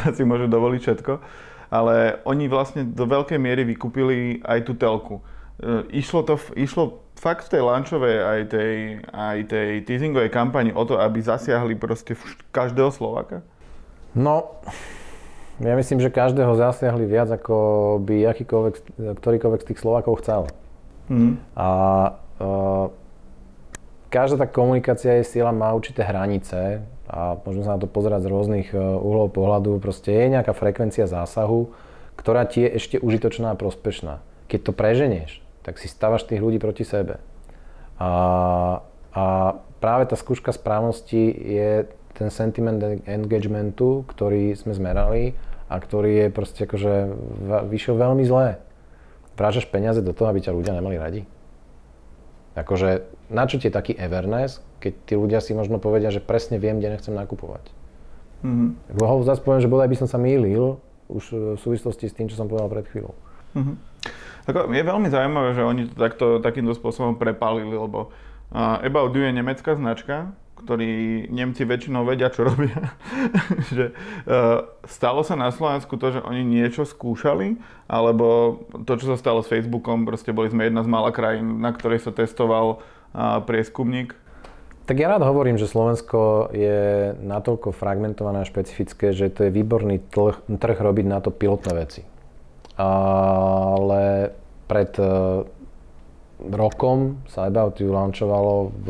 tá 0.00 0.10
si 0.16 0.24
môže 0.26 0.48
dovoliť 0.48 0.80
všetko. 0.80 1.12
Ale 1.68 2.22
oni 2.24 2.46
vlastne 2.46 2.86
do 2.86 3.04
veľkej 3.04 3.38
miery 3.40 3.68
vykúpili 3.68 4.40
aj 4.44 4.64
tú 4.64 4.72
telku. 4.76 5.20
E, 5.60 6.02
išlo 6.02 6.24
to, 6.24 6.40
išlo 6.58 7.04
fakt 7.18 7.46
v 7.46 7.58
tej 7.58 7.62
launchovej 7.62 8.16
aj 8.20 8.40
tej, 8.50 8.74
aj 9.10 9.38
tej 9.48 9.70
teasingovej 9.86 10.30
kampani 10.30 10.74
o 10.74 10.82
to, 10.84 10.98
aby 10.98 11.22
zasiahli 11.22 11.78
proste 11.78 12.18
každého 12.50 12.90
Slováka? 12.90 13.40
No, 14.14 14.62
ja 15.62 15.74
myslím, 15.78 16.02
že 16.02 16.10
každého 16.10 16.58
zasiahli 16.58 17.06
viac, 17.06 17.30
ako 17.30 17.56
by 18.02 18.26
akýkoľvek, 18.26 18.74
ktorýkoľvek 19.22 19.60
z 19.62 19.68
tých 19.70 19.82
Slovákov 19.82 20.24
chcel. 20.24 20.50
Mm. 21.06 21.38
A 21.54 21.68
uh, 22.42 22.90
každá 24.10 24.42
tá 24.42 24.46
komunikácia 24.50 25.14
je 25.20 25.30
sila 25.30 25.54
má 25.54 25.70
určité 25.70 26.02
hranice 26.02 26.82
a 27.06 27.38
môžeme 27.38 27.64
sa 27.66 27.76
na 27.76 27.82
to 27.82 27.86
pozerať 27.86 28.26
z 28.26 28.32
rôznych 28.32 28.68
uh, 28.74 28.98
uhlov 28.98 29.30
pohľadu. 29.30 29.78
Proste 29.78 30.10
je 30.10 30.32
nejaká 30.34 30.56
frekvencia 30.56 31.06
zásahu, 31.06 31.70
ktorá 32.18 32.48
ti 32.50 32.66
je 32.66 32.74
ešte 32.74 32.96
užitočná 32.98 33.54
a 33.54 33.58
prospešná. 33.58 34.24
Keď 34.50 34.60
to 34.64 34.72
preženieš, 34.74 35.44
tak 35.62 35.78
si 35.78 35.86
stavaš 35.86 36.26
tých 36.26 36.42
ľudí 36.42 36.58
proti 36.58 36.82
sebe. 36.82 37.22
A, 38.00 38.80
a 39.14 39.24
práve 39.78 40.10
tá 40.10 40.18
skúška 40.18 40.50
správnosti 40.50 41.30
je 41.30 41.86
ten 42.14 42.30
sentiment 42.30 42.78
engagementu, 43.04 44.06
ktorý 44.06 44.54
sme 44.54 44.72
zmerali 44.72 45.34
a 45.66 45.76
ktorý 45.82 46.26
je 46.26 46.28
proste 46.30 46.64
akože 46.64 46.92
vyšiel 47.66 47.98
veľmi 47.98 48.22
zlé. 48.22 48.62
Vrážaš 49.34 49.66
peniaze 49.66 49.98
do 49.98 50.14
toho, 50.14 50.30
aby 50.30 50.38
ťa 50.38 50.54
ľudia 50.54 50.78
nemali 50.78 50.94
radi? 50.94 51.22
Akože, 52.54 53.02
na 53.34 53.50
čo 53.50 53.58
ti 53.58 53.66
je 53.66 53.74
taký 53.74 53.98
Everness, 53.98 54.62
keď 54.78 54.92
tí 55.10 55.14
ľudia 55.18 55.42
si 55.42 55.58
možno 55.58 55.82
povedia, 55.82 56.14
že 56.14 56.22
presne 56.22 56.62
viem, 56.62 56.78
kde 56.78 56.94
nechcem 56.94 57.10
nakupovať. 57.10 57.66
Mm-hmm. 58.46 58.94
Lebo 58.94 59.26
zase 59.26 59.42
poviem, 59.42 59.64
že 59.64 59.72
bodaj 59.72 59.90
by 59.90 59.98
som 59.98 60.08
sa 60.08 60.22
mýlil 60.22 60.78
už 61.10 61.56
v 61.56 61.58
súvislosti 61.58 62.06
s 62.06 62.14
tým, 62.14 62.30
čo 62.30 62.38
som 62.38 62.46
povedal 62.46 62.70
pred 62.70 62.86
chvíľou. 62.86 63.18
Mm-hmm. 63.58 63.76
Ako, 64.54 64.70
je 64.70 64.84
veľmi 64.84 65.08
zaujímavé, 65.08 65.50
že 65.56 65.62
oni 65.64 65.82
to 65.88 65.96
takto, 65.96 66.26
takýmto 66.38 66.76
spôsobom 66.76 67.16
prepálili, 67.16 67.72
lebo 67.72 68.12
uh, 68.52 68.84
About 68.84 69.16
You 69.16 69.24
je 69.24 69.32
nemecká 69.32 69.72
značka, 69.72 70.36
ktorí 70.64 70.88
Nemci 71.28 71.68
väčšinou 71.68 72.08
vedia, 72.08 72.32
čo 72.32 72.48
robia. 72.48 72.96
že 73.76 73.92
uh, 73.92 74.64
stalo 74.88 75.20
sa 75.20 75.36
na 75.36 75.52
Slovensku 75.52 76.00
to, 76.00 76.16
že 76.16 76.24
oni 76.24 76.42
niečo 76.42 76.88
skúšali, 76.88 77.60
alebo 77.86 78.58
to, 78.88 78.96
čo 78.96 79.12
sa 79.12 79.16
stalo 79.20 79.44
s 79.44 79.52
Facebookom, 79.52 80.08
proste 80.08 80.32
boli 80.32 80.48
sme 80.48 80.66
jedna 80.66 80.80
z 80.80 80.88
mála 80.88 81.12
krajín, 81.12 81.60
na 81.60 81.70
ktorej 81.70 82.00
sa 82.00 82.10
testoval 82.10 82.80
uh, 82.80 83.44
prieskumník. 83.44 84.16
Tak 84.84 85.00
ja 85.00 85.08
rád 85.08 85.24
hovorím, 85.24 85.56
že 85.56 85.68
Slovensko 85.68 86.52
je 86.52 87.12
natoľko 87.24 87.72
fragmentované 87.72 88.44
a 88.44 88.48
špecifické, 88.48 89.16
že 89.16 89.32
to 89.32 89.48
je 89.48 89.54
výborný 89.54 90.00
trh, 90.12 90.44
trh 90.44 90.78
robiť 90.80 91.06
na 91.08 91.24
to 91.24 91.32
pilotné 91.32 91.72
veci. 91.72 92.04
Ale 92.76 94.32
pred 94.68 94.92
uh, 95.00 95.40
rokom 96.52 97.24
sa 97.32 97.48
About 97.48 97.80
You 97.80 97.96
launchovalo 97.96 98.54
v 98.84 98.88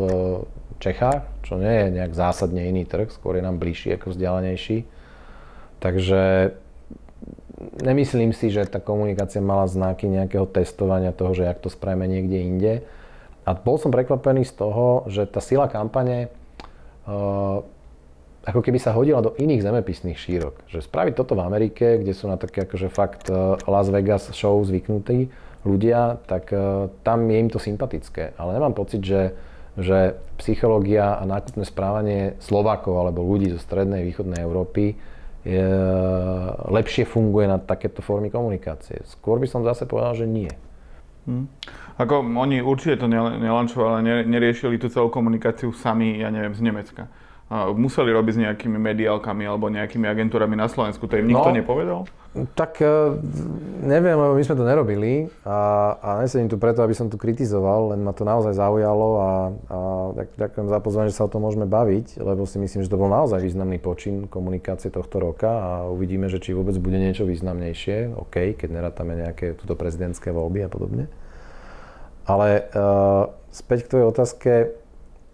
Čechách, 0.84 1.24
čo 1.48 1.56
nie 1.56 1.72
je 1.72 1.86
nejak 1.96 2.12
zásadne 2.12 2.68
iný 2.68 2.84
trh, 2.84 3.08
skôr 3.08 3.40
je 3.40 3.46
nám 3.46 3.56
bližší 3.56 3.96
ako 3.96 4.12
vzdialenejší. 4.12 4.84
Takže 5.80 6.52
nemyslím 7.80 8.36
si, 8.36 8.52
že 8.52 8.68
tá 8.68 8.84
komunikácia 8.84 9.40
mala 9.40 9.64
znaky 9.64 10.04
nejakého 10.04 10.44
testovania 10.44 11.16
toho, 11.16 11.32
že 11.32 11.48
jak 11.48 11.58
to 11.64 11.72
spravíme 11.72 12.04
niekde 12.04 12.38
inde. 12.38 12.74
A 13.44 13.56
bol 13.56 13.76
som 13.80 13.92
prekvapený 13.92 14.44
z 14.44 14.56
toho, 14.56 15.08
že 15.08 15.28
tá 15.28 15.40
sila 15.40 15.68
kampane 15.68 16.32
uh, 17.08 17.60
ako 18.44 18.60
keby 18.60 18.76
sa 18.76 18.92
hodila 18.92 19.24
do 19.24 19.32
iných 19.40 19.64
zemepisných 19.64 20.20
šírok. 20.20 20.68
Že 20.68 20.84
spraviť 20.84 21.14
toto 21.16 21.32
v 21.32 21.44
Amerike, 21.44 22.00
kde 22.00 22.12
sú 22.12 22.28
na 22.28 22.36
také 22.36 22.68
akože 22.68 22.88
fakt 22.92 23.32
uh, 23.32 23.56
Las 23.64 23.88
Vegas 23.88 24.32
show 24.36 24.60
zvyknutí 24.60 25.32
ľudia, 25.64 26.20
tak 26.28 26.52
uh, 26.52 26.92
tam 27.00 27.24
je 27.28 27.36
im 27.40 27.48
to 27.48 27.56
sympatické. 27.56 28.36
Ale 28.36 28.56
nemám 28.56 28.76
pocit, 28.76 29.00
že, 29.00 29.32
že 29.74 30.14
psychológia 30.38 31.18
a 31.18 31.26
nákupné 31.26 31.66
správanie 31.66 32.38
Slovákov 32.38 32.94
alebo 32.94 33.26
ľudí 33.26 33.50
zo 33.50 33.58
strednej 33.58 34.06
východnej 34.06 34.42
Európy 34.42 34.94
je, 35.44 35.66
lepšie 36.70 37.04
funguje 37.04 37.50
na 37.50 37.60
takéto 37.60 38.00
formy 38.00 38.32
komunikácie. 38.32 39.04
Skôr 39.04 39.36
by 39.42 39.46
som 39.50 39.66
zase 39.66 39.84
povedal, 39.84 40.14
že 40.14 40.26
nie. 40.30 40.50
Hmm. 41.24 41.48
Ako 41.96 42.20
oni 42.20 42.60
určite 42.60 43.04
to 43.04 43.06
nelančovali, 43.08 44.24
neriešili 44.28 44.76
tú 44.76 44.92
celú 44.92 45.08
komunikáciu 45.08 45.72
sami, 45.72 46.20
ja 46.20 46.28
neviem, 46.28 46.52
z 46.52 46.62
Nemecka. 46.64 47.08
Museli 47.52 48.08
robiť 48.08 48.32
s 48.34 48.40
nejakými 48.40 48.80
mediálkami 48.80 49.44
alebo 49.44 49.68
nejakými 49.68 50.08
agentúrami 50.08 50.56
na 50.56 50.64
Slovensku, 50.64 51.04
to 51.04 51.20
im 51.20 51.28
nikto 51.28 51.52
no, 51.52 51.56
nepovedal? 51.60 52.00
Tak 52.56 52.80
e, 52.80 53.20
neviem, 53.84 54.16
lebo 54.16 54.32
my 54.32 54.42
sme 54.42 54.56
to 54.56 54.64
nerobili 54.64 55.28
a, 55.44 55.92
a 56.00 56.08
nesedím 56.24 56.48
tu 56.48 56.56
preto, 56.56 56.80
aby 56.80 56.96
som 56.96 57.12
tu 57.12 57.20
kritizoval, 57.20 57.94
len 57.94 58.00
ma 58.00 58.16
to 58.16 58.24
naozaj 58.24 58.56
zaujalo 58.56 59.08
a, 59.20 59.30
a 59.70 59.78
tak, 60.18 60.28
ďakujem 60.40 60.66
za 60.72 60.78
pozvanie, 60.80 61.10
že 61.12 61.18
sa 61.20 61.28
o 61.28 61.32
tom 61.36 61.44
môžeme 61.44 61.68
baviť, 61.68 62.18
lebo 62.24 62.48
si 62.48 62.56
myslím, 62.58 62.80
že 62.80 62.90
to 62.90 62.98
bol 62.98 63.12
naozaj 63.12 63.38
významný 63.38 63.76
počin 63.76 64.24
komunikácie 64.24 64.88
tohto 64.88 65.20
roka 65.20 65.52
a 65.52 65.70
uvidíme, 65.92 66.32
že 66.32 66.40
či 66.40 66.56
vôbec 66.56 66.74
bude 66.80 66.96
niečo 66.96 67.28
významnejšie, 67.28 68.18
OK, 68.18 68.56
keď 68.56 68.68
nerátame 68.72 69.20
nejaké 69.20 69.52
túto 69.54 69.76
prezidentské 69.76 70.32
voľby 70.32 70.64
a 70.64 70.72
podobne. 70.72 71.06
Ale 72.24 72.72
uh, 72.72 73.28
späť 73.52 73.84
k 73.84 73.90
tvojej 73.92 74.06
otázke, 74.08 74.50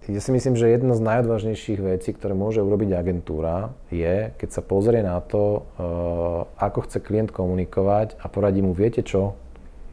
ja 0.08 0.20
si 0.24 0.32
myslím, 0.32 0.56
že 0.56 0.72
jedna 0.72 0.96
z 0.96 1.04
najodvážnejších 1.04 1.80
vecí, 1.84 2.16
ktoré 2.16 2.32
môže 2.32 2.64
urobiť 2.64 2.96
agentúra, 2.96 3.76
je, 3.92 4.32
keď 4.40 4.48
sa 4.48 4.64
pozrie 4.64 5.04
na 5.04 5.20
to, 5.20 5.68
uh, 5.76 6.48
ako 6.56 6.88
chce 6.88 7.04
klient 7.04 7.28
komunikovať 7.28 8.16
a 8.16 8.26
poradí 8.32 8.64
mu, 8.64 8.72
viete 8.72 9.04
čo, 9.04 9.36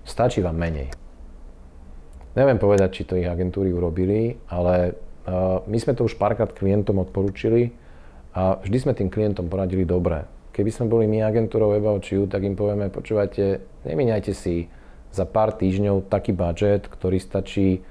stačí 0.07 0.39
vám 0.39 0.55
menej. 0.55 0.95
Neviem 2.39 2.55
povedať, 2.55 2.89
či 2.95 3.03
to 3.03 3.19
ich 3.19 3.27
agentúry 3.27 3.75
urobili, 3.75 4.39
ale 4.47 4.95
uh, 5.27 5.59
my 5.67 5.75
sme 5.75 5.91
to 5.91 6.07
už 6.07 6.15
párkrát 6.15 6.55
klientom 6.55 7.03
odporúčili 7.03 7.75
a 8.31 8.63
vždy 8.63 8.77
sme 8.79 8.93
tým 8.95 9.11
klientom 9.11 9.51
poradili 9.51 9.83
dobre. 9.83 10.23
Keby 10.55 10.71
sme 10.71 10.85
boli 10.87 11.05
my 11.05 11.21
agentúrou 11.27 11.75
You, 11.75 12.31
tak 12.31 12.47
im 12.47 12.55
povieme, 12.55 12.87
počúvajte, 12.89 13.59
nemíňajte 13.83 14.31
si 14.31 14.71
za 15.11 15.27
pár 15.27 15.51
týždňov 15.53 16.07
taký 16.07 16.31
budget, 16.31 16.87
ktorý 16.87 17.19
stačí 17.19 17.83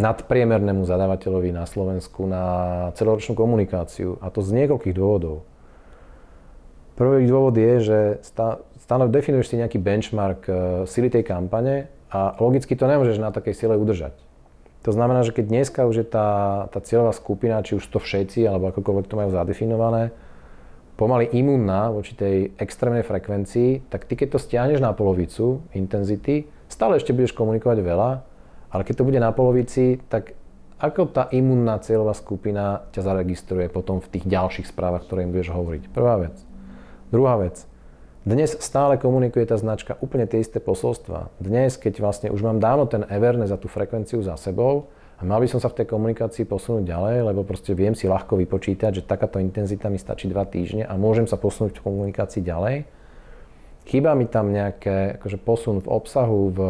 nadpriemernému 0.00 0.88
zadávateľovi 0.88 1.52
na 1.52 1.68
Slovensku 1.68 2.24
na 2.24 2.44
celoročnú 2.96 3.36
komunikáciu. 3.36 4.16
A 4.24 4.32
to 4.32 4.40
z 4.40 4.56
niekoľkých 4.56 4.96
dôvodov. 4.96 5.44
Prvý 6.96 7.24
dôvod 7.28 7.56
je, 7.56 7.72
že 7.80 7.98
stanov 8.80 9.12
definuješ 9.12 9.52
si 9.52 9.60
nejaký 9.60 9.80
benchmark 9.80 10.40
uh, 10.48 10.54
sily 10.84 11.08
tej 11.08 11.24
kampane 11.24 11.88
a 12.12 12.36
logicky 12.36 12.76
to 12.76 12.84
nemôžeš 12.84 13.16
na 13.16 13.32
takej 13.32 13.56
sile 13.56 13.74
udržať. 13.80 14.12
To 14.82 14.90
znamená, 14.90 15.22
že 15.22 15.32
keď 15.32 15.44
dneska 15.46 15.80
už 15.86 16.04
je 16.04 16.06
tá, 16.06 16.28
tá 16.68 16.82
cieľová 16.82 17.14
skupina, 17.14 17.62
či 17.62 17.78
už 17.78 17.86
to 17.86 18.02
všetci, 18.02 18.44
alebo 18.44 18.68
akokoľvek 18.74 19.06
to 19.06 19.14
majú 19.14 19.30
zadefinované, 19.30 20.10
pomaly 20.98 21.30
imúnna 21.32 21.94
voči 21.94 22.12
tej 22.18 22.50
extrémnej 22.58 23.06
frekvencii, 23.06 23.88
tak 23.88 24.04
ty 24.04 24.18
keď 24.18 24.36
to 24.36 24.38
stiahneš 24.42 24.82
na 24.82 24.92
polovicu 24.92 25.62
intenzity, 25.72 26.50
stále 26.66 26.98
ešte 26.98 27.14
budeš 27.14 27.32
komunikovať 27.32 27.78
veľa, 27.78 28.10
ale 28.72 28.82
keď 28.88 28.94
to 28.98 29.06
bude 29.06 29.20
na 29.20 29.30
polovici, 29.36 30.00
tak 30.08 30.32
ako 30.82 31.12
tá 31.12 31.30
imunná 31.30 31.78
cieľová 31.78 32.16
skupina 32.16 32.88
ťa 32.90 33.06
zaregistruje 33.06 33.70
potom 33.70 34.02
v 34.02 34.18
tých 34.18 34.24
ďalších 34.26 34.66
správach, 34.72 35.06
ktoré 35.06 35.22
im 35.22 35.30
budeš 35.30 35.54
hovoriť? 35.54 35.92
Prvá 35.94 36.18
vec. 36.18 36.34
Druhá 37.14 37.38
vec. 37.38 37.68
Dnes 38.26 38.54
stále 38.58 38.98
komunikuje 38.98 39.46
tá 39.46 39.58
značka 39.58 39.94
úplne 40.02 40.26
tie 40.26 40.42
isté 40.42 40.58
posolstva. 40.58 41.30
Dnes, 41.38 41.74
keď 41.78 42.02
vlastne 42.02 42.28
už 42.34 42.42
mám 42.42 42.58
dávno 42.58 42.88
ten 42.90 43.06
Everne 43.06 43.46
za 43.46 43.58
tú 43.60 43.70
frekvenciu 43.70 44.22
za 44.26 44.34
sebou 44.34 44.90
a 45.18 45.26
mal 45.26 45.38
by 45.42 45.50
som 45.50 45.62
sa 45.62 45.70
v 45.70 45.82
tej 45.82 45.86
komunikácii 45.90 46.46
posunúť 46.46 46.86
ďalej, 46.86 47.30
lebo 47.30 47.46
proste 47.46 47.74
viem 47.78 47.94
si 47.94 48.10
ľahko 48.10 48.38
vypočítať, 48.42 49.02
že 49.02 49.06
takáto 49.06 49.38
intenzita 49.38 49.86
mi 49.86 49.98
stačí 49.98 50.26
2 50.26 50.38
týždne 50.50 50.82
a 50.86 50.94
môžem 50.98 51.26
sa 51.30 51.38
posunúť 51.38 51.78
v 51.78 51.84
komunikácii 51.86 52.42
ďalej. 52.42 52.86
Chýba 53.86 54.14
mi 54.14 54.30
tam 54.30 54.54
nejaké 54.54 55.18
akože 55.18 55.38
posun 55.42 55.82
v 55.82 55.90
obsahu, 55.90 56.40
v 56.54 56.60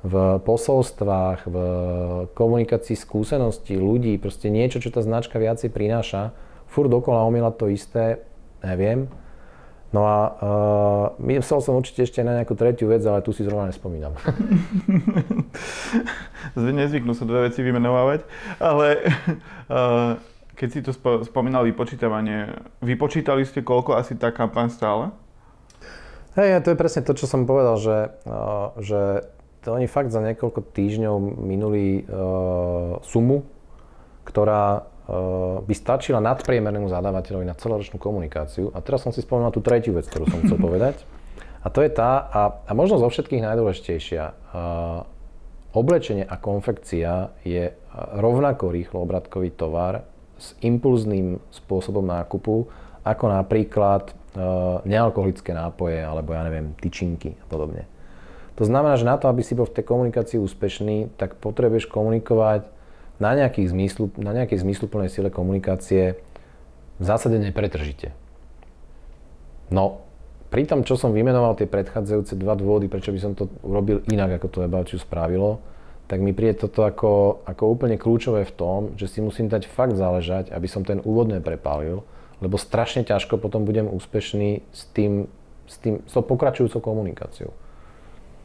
v 0.00 0.40
posolstvách, 0.40 1.44
v 1.44 1.56
komunikácii 2.32 2.96
skúseností 2.96 3.76
ľudí, 3.76 4.16
proste 4.16 4.48
niečo, 4.48 4.80
čo 4.80 4.88
tá 4.88 5.04
značka 5.04 5.36
viacej 5.36 5.68
prináša. 5.68 6.32
Fur 6.64 6.88
dokola 6.88 7.28
omýla 7.28 7.52
to 7.52 7.68
isté, 7.68 8.24
neviem. 8.64 9.12
No 9.90 10.06
a 10.06 10.18
uh, 10.22 11.04
myslel 11.26 11.58
som 11.60 11.74
určite 11.74 12.06
ešte 12.06 12.22
na 12.22 12.38
nejakú 12.38 12.54
tretiu 12.54 12.86
vec, 12.86 13.02
ale 13.02 13.26
tu 13.26 13.34
si 13.34 13.42
zrovna 13.42 13.74
nespomínam. 13.74 14.14
Nezvyknú 16.54 17.10
sa 17.10 17.26
dve 17.26 17.50
veci 17.50 17.58
vymenovávať, 17.60 18.22
ale 18.62 19.02
uh, 19.66 20.14
keď 20.54 20.68
si 20.70 20.80
to 20.86 20.94
spo, 20.94 21.26
spomínal 21.26 21.66
vypočítavanie, 21.66 22.54
vypočítali 22.78 23.42
ste, 23.42 23.66
koľko 23.66 23.98
asi 23.98 24.14
tá 24.14 24.30
kampaň 24.30 24.70
stále? 24.70 25.10
Hej, 26.38 26.62
to 26.62 26.70
je 26.70 26.78
presne 26.78 27.02
to, 27.02 27.18
čo 27.18 27.26
som 27.26 27.42
povedal, 27.42 27.74
že, 27.74 28.14
uh, 28.30 28.70
že 28.78 29.26
to 29.60 29.76
oni 29.76 29.84
fakt 29.84 30.08
za 30.08 30.24
niekoľko 30.24 30.72
týždňov 30.72 31.16
minuli 31.44 32.04
uh, 32.04 32.96
sumu, 33.04 33.44
ktorá 34.24 34.80
uh, 34.80 35.60
by 35.60 35.74
stačila 35.76 36.18
nadpriemernému 36.24 36.88
zadávateľovi 36.88 37.44
na 37.44 37.56
celoročnú 37.56 38.00
komunikáciu. 38.00 38.72
A 38.72 38.80
teraz 38.80 39.04
som 39.04 39.12
si 39.12 39.20
spomenul 39.20 39.52
tú 39.52 39.60
tretiu 39.60 39.92
vec, 39.92 40.08
ktorú 40.08 40.32
som 40.32 40.40
chcel 40.48 40.58
povedať. 40.66 41.04
A 41.60 41.68
to 41.68 41.84
je 41.84 41.92
tá, 41.92 42.24
a, 42.32 42.40
a 42.64 42.72
možno 42.72 42.96
zo 42.96 43.12
všetkých 43.12 43.44
najdôležitejšia, 43.44 44.24
uh, 44.24 45.04
oblečenie 45.76 46.24
a 46.24 46.34
konfekcia 46.40 47.36
je 47.44 47.70
rovnako 48.16 48.74
rýchlo 48.74 49.04
obratkový 49.04 49.54
tovar 49.54 50.02
s 50.40 50.56
impulzným 50.64 51.36
spôsobom 51.52 52.02
nákupu, 52.02 52.64
ako 53.04 53.24
napríklad 53.28 54.08
uh, 54.08 54.80
nealkoholické 54.88 55.52
nápoje, 55.52 56.00
alebo 56.00 56.32
ja 56.32 56.48
neviem, 56.48 56.72
tyčinky 56.80 57.36
a 57.36 57.44
podobne. 57.44 57.99
To 58.60 58.68
znamená, 58.68 59.00
že 59.00 59.08
na 59.08 59.16
to, 59.16 59.32
aby 59.32 59.40
si 59.40 59.56
bol 59.56 59.64
v 59.64 59.80
tej 59.80 59.88
komunikácii 59.88 60.36
úspešný, 60.36 61.16
tak 61.16 61.40
potrebuješ 61.40 61.88
komunikovať 61.88 62.68
na, 63.16 63.32
nejakých 63.32 63.72
zmyslu, 63.72 64.12
na 64.20 64.36
nejakej 64.36 64.60
zmysluplnej 64.60 65.08
sile 65.08 65.32
komunikácie 65.32 66.20
v 67.00 67.04
zásade 67.04 67.40
nepretržite. 67.40 68.12
No, 69.72 70.04
pri 70.52 70.68
tom, 70.68 70.84
čo 70.84 71.00
som 71.00 71.16
vymenoval 71.16 71.56
tie 71.56 71.64
predchádzajúce 71.64 72.36
dva 72.36 72.52
dôvody, 72.52 72.92
prečo 72.92 73.16
by 73.16 73.20
som 73.22 73.32
to 73.32 73.48
urobil 73.64 74.04
inak, 74.12 74.36
ako 74.36 74.46
to 74.52 74.58
About 74.60 74.92
You 74.92 75.00
spravilo, 75.00 75.64
tak 76.04 76.20
mi 76.20 76.36
príde 76.36 76.60
toto 76.60 76.84
ako, 76.84 77.40
ako 77.48 77.64
úplne 77.64 77.96
kľúčové 77.96 78.44
v 78.44 78.56
tom, 78.60 78.80
že 79.00 79.08
si 79.08 79.24
musím 79.24 79.48
dať 79.48 79.72
fakt 79.72 79.96
záležať, 79.96 80.52
aby 80.52 80.68
som 80.68 80.84
ten 80.84 81.00
úvod 81.00 81.32
neprepálil, 81.32 82.04
lebo 82.44 82.60
strašne 82.60 83.08
ťažko 83.08 83.40
potom 83.40 83.64
budem 83.64 83.88
úspešný 83.88 84.68
s 84.68 84.84
tým, 84.92 85.32
s, 85.64 85.80
tým, 85.80 86.04
s 86.04 86.12
tou 86.12 86.26
pokračujúcou 86.26 86.82
komunikáciou. 86.82 87.56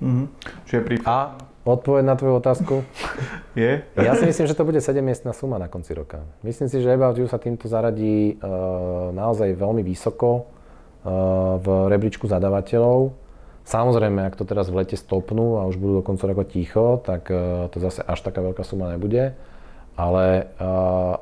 Mm-hmm. 0.02 0.26
Čiže 0.68 0.80
pri... 0.84 0.96
A 1.08 1.38
odpoveď 1.66 2.04
na 2.06 2.16
tvoju 2.16 2.34
otázku? 2.38 2.74
je? 3.60 3.84
Ja 3.98 4.14
si 4.16 4.26
myslím, 4.28 4.46
že 4.46 4.56
to 4.58 4.68
bude 4.68 4.80
7-miestná 4.80 5.32
suma 5.32 5.58
na 5.58 5.72
konci 5.72 5.96
roka. 5.96 6.24
Myslím 6.46 6.68
si, 6.68 6.84
že 6.84 6.94
About 6.94 7.18
You 7.18 7.32
sa 7.32 7.42
týmto 7.42 7.66
zaradí 7.72 8.38
uh, 8.38 9.12
naozaj 9.16 9.56
veľmi 9.56 9.82
vysoko 9.82 10.46
uh, 10.46 11.58
v 11.60 11.68
rebríčku 11.90 12.28
zadavateľov. 12.28 13.16
Samozrejme, 13.66 14.30
ak 14.30 14.38
to 14.38 14.46
teraz 14.46 14.70
v 14.70 14.86
lete 14.86 14.94
stopnú 14.94 15.58
a 15.58 15.66
už 15.66 15.82
budú 15.82 16.00
do 16.00 16.06
konca 16.06 16.30
roka 16.30 16.46
ticho, 16.46 17.02
tak 17.02 17.34
uh, 17.34 17.66
to 17.74 17.82
zase 17.82 18.06
až 18.06 18.22
taká 18.22 18.46
veľká 18.46 18.62
suma 18.62 18.94
nebude. 18.94 19.34
Ale 19.98 20.54
uh, 20.60 21.18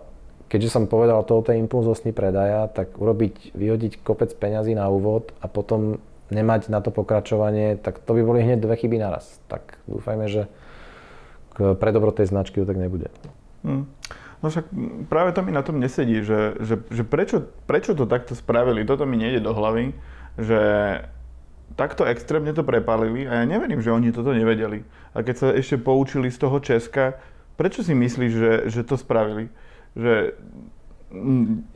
keďže 0.53 0.69
som 0.69 0.85
povedal 0.85 1.25
to 1.25 1.39
o 1.39 1.45
tej 1.45 1.57
impulznosti 1.57 2.13
predaja, 2.13 2.69
tak 2.69 2.93
urobiť, 2.93 3.57
vyhodiť 3.57 4.05
kopec 4.05 4.29
peňazí 4.37 4.77
na 4.77 4.85
úvod 4.85 5.33
a 5.41 5.49
potom 5.49 5.97
nemať 6.31 6.71
na 6.71 6.79
to 6.79 6.93
pokračovanie, 6.93 7.75
tak 7.79 7.99
to 7.99 8.15
by 8.15 8.21
boli 8.23 8.39
hneď 8.45 8.63
dve 8.63 8.75
chyby 8.79 9.01
naraz. 9.01 9.41
Tak 9.51 9.81
dúfajme, 9.89 10.29
že 10.29 10.47
pre 11.55 11.89
dobro 11.91 12.13
tej 12.13 12.31
značky 12.31 12.61
to 12.61 12.69
tak 12.69 12.79
nebude. 12.79 13.11
Hmm. 13.63 13.89
No 14.43 14.51
však 14.51 14.67
práve 15.07 15.31
to 15.31 15.39
mi 15.39 15.55
na 15.55 15.63
tom 15.63 15.79
nesedí, 15.79 16.19
že, 16.19 16.59
že, 16.59 16.75
že 16.91 17.03
prečo, 17.07 17.47
prečo 17.63 17.95
to 17.95 18.03
takto 18.03 18.35
spravili, 18.35 18.83
toto 18.83 19.07
mi 19.07 19.15
nejde 19.15 19.39
do 19.39 19.55
hlavy, 19.55 19.95
že 20.35 20.59
takto 21.79 22.03
extrémne 22.03 22.51
to 22.51 22.67
prepálili 22.67 23.23
a 23.23 23.39
ja 23.39 23.45
neverím, 23.47 23.79
že 23.79 23.95
oni 23.95 24.11
toto 24.11 24.35
nevedeli. 24.35 24.83
A 25.15 25.23
keď 25.23 25.35
sa 25.39 25.47
ešte 25.55 25.79
poučili 25.79 26.27
z 26.27 26.37
toho 26.43 26.59
Česka, 26.59 27.17
prečo 27.55 27.87
si 27.87 27.95
myslíš, 27.95 28.31
že, 28.35 28.51
že 28.67 28.81
to 28.83 28.99
spravili? 28.99 29.47
Že 29.95 30.35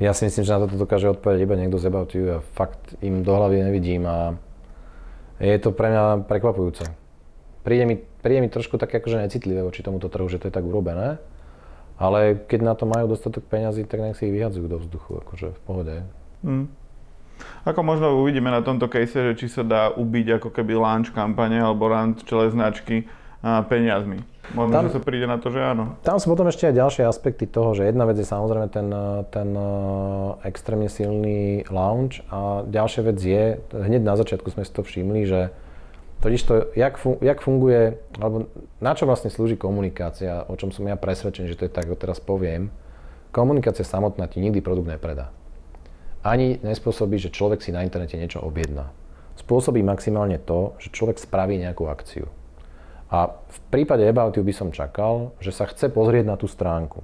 ja 0.02 0.12
si 0.18 0.26
myslím, 0.26 0.44
že 0.44 0.54
na 0.54 0.66
to 0.66 0.82
dokáže 0.82 1.14
odpovedať 1.14 1.40
iba 1.46 1.56
niekto 1.56 1.78
z 1.78 1.86
About 1.88 2.12
You. 2.18 2.26
Ja 2.26 2.40
fakt 2.58 2.98
im 3.06 3.22
do 3.22 3.38
hlavy 3.38 3.70
nevidím 3.70 4.10
a 4.10 4.34
Je 5.38 5.54
to 5.62 5.70
pre 5.70 5.94
mňa 5.94 6.26
prekvapujúce. 6.26 6.90
Príde 7.62 7.86
mi, 7.86 7.96
príde 8.00 8.42
mi 8.42 8.50
trošku 8.50 8.82
také 8.82 8.98
akože 8.98 9.22
necitlivé 9.22 9.62
voči 9.62 9.86
tomuto 9.86 10.10
trhu, 10.10 10.26
že 10.26 10.42
to 10.42 10.50
je 10.50 10.54
tak 10.56 10.66
urobené. 10.66 11.22
Ale 11.98 12.42
keď 12.50 12.60
na 12.62 12.74
to 12.74 12.90
majú 12.90 13.10
dostatok 13.10 13.46
peňazí, 13.46 13.86
tak 13.86 14.02
nech 14.02 14.18
si 14.18 14.30
ich 14.30 14.34
vyhadzujú 14.34 14.66
do 14.66 14.78
vzduchu, 14.82 15.22
akože 15.26 15.48
v 15.54 15.62
pohode. 15.66 15.96
Mm. 16.42 16.70
Ako 17.70 17.86
možno 17.86 18.18
uvidíme 18.18 18.50
na 18.50 18.66
tomto 18.66 18.90
case, 18.90 19.14
že 19.14 19.34
či 19.38 19.46
sa 19.46 19.62
dá 19.62 19.94
ubiť 19.94 20.42
ako 20.42 20.50
keby 20.50 20.74
launch 20.74 21.14
kampane 21.14 21.62
alebo 21.62 21.86
launch 21.86 22.26
celé 22.26 22.50
značky 22.50 23.06
peniazmi. 23.42 24.26
Možno, 24.56 24.72
tam, 24.72 24.86
že 24.88 24.96
sa 24.96 25.02
príde 25.04 25.28
na 25.28 25.38
to, 25.38 25.52
že 25.52 25.60
áno. 25.60 26.00
Tam 26.08 26.18
sú 26.24 26.32
potom 26.32 26.48
ešte 26.48 26.72
aj 26.72 26.80
ďalšie 26.80 27.04
aspekty 27.04 27.46
toho, 27.52 27.76
že 27.76 27.84
jedna 27.84 28.08
vec 28.08 28.16
je 28.16 28.24
samozrejme 28.24 28.72
ten, 28.72 28.88
ten 29.28 29.50
e, 29.52 29.68
extrémne 30.48 30.88
silný 30.88 31.68
launch 31.68 32.24
a 32.32 32.64
ďalšia 32.64 33.02
vec 33.12 33.20
je, 33.20 33.60
hneď 33.76 34.02
na 34.08 34.16
začiatku 34.16 34.48
sme 34.56 34.64
si 34.64 34.72
to 34.72 34.88
všimli, 34.88 35.22
že 35.28 35.52
totiž 36.24 36.42
to, 36.48 36.54
jak, 36.80 36.96
jak 37.20 37.40
funguje, 37.44 38.00
alebo 38.18 38.48
na 38.80 38.96
čo 38.96 39.04
vlastne 39.04 39.28
slúži 39.28 39.60
komunikácia, 39.60 40.48
o 40.48 40.56
čom 40.56 40.72
som 40.72 40.88
ja 40.88 40.96
presvedčený, 40.96 41.52
že 41.52 41.60
to 41.60 41.66
je 41.68 41.76
tak, 41.76 41.92
ako 41.92 42.00
teraz 42.00 42.24
poviem, 42.24 42.72
komunikácia 43.36 43.84
samotná 43.84 44.32
ti 44.32 44.40
nikdy 44.40 44.64
produkt 44.64 44.88
nepredá. 44.88 45.30
Ani 46.24 46.58
nespôsobí, 46.64 47.20
že 47.20 47.36
človek 47.36 47.62
si 47.62 47.76
na 47.76 47.84
internete 47.84 48.18
niečo 48.18 48.42
objedná. 48.42 48.90
Spôsobí 49.38 49.86
maximálne 49.86 50.42
to, 50.42 50.74
že 50.82 50.90
človek 50.90 51.22
spraví 51.22 51.62
nejakú 51.62 51.86
akciu. 51.86 52.26
A 53.08 53.32
v 53.32 53.58
prípade 53.72 54.04
About 54.04 54.36
You 54.36 54.44
by 54.44 54.54
som 54.56 54.70
čakal, 54.76 55.32
že 55.40 55.56
sa 55.56 55.64
chce 55.64 55.88
pozrieť 55.88 56.28
na 56.28 56.36
tú 56.36 56.52
stránku. 56.52 57.04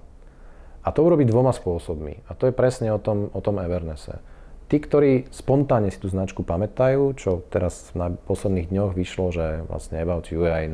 A 0.84 0.92
to 0.92 1.00
urobí 1.00 1.24
dvoma 1.24 1.56
spôsobmi. 1.56 2.28
A 2.28 2.36
to 2.36 2.52
je 2.52 2.54
presne 2.54 2.92
o 2.92 3.00
tom, 3.00 3.32
o 3.32 3.40
tom 3.40 3.56
Evernesse. 3.64 4.20
Tí, 4.68 4.84
ktorí 4.84 5.32
spontánne 5.32 5.88
si 5.92 6.00
tú 6.00 6.12
značku 6.12 6.44
pamätajú, 6.44 7.16
čo 7.16 7.40
teraz 7.48 7.96
na 7.96 8.12
posledných 8.12 8.68
dňoch 8.68 8.92
vyšlo, 8.92 9.32
že 9.32 9.64
vlastne 9.72 9.96
About 10.04 10.28
You 10.28 10.44
je 10.44 10.52
aj 10.52 10.68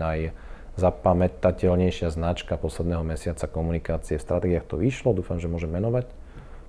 najzapamätateľnejšia 0.82 2.10
značka 2.10 2.58
posledného 2.58 3.06
mesiaca 3.06 3.46
komunikácie 3.46 4.18
v 4.18 4.26
stratégiách 4.26 4.66
to 4.66 4.82
vyšlo, 4.82 5.14
dúfam, 5.14 5.38
že 5.38 5.46
môžem 5.46 5.70
menovať. 5.70 6.10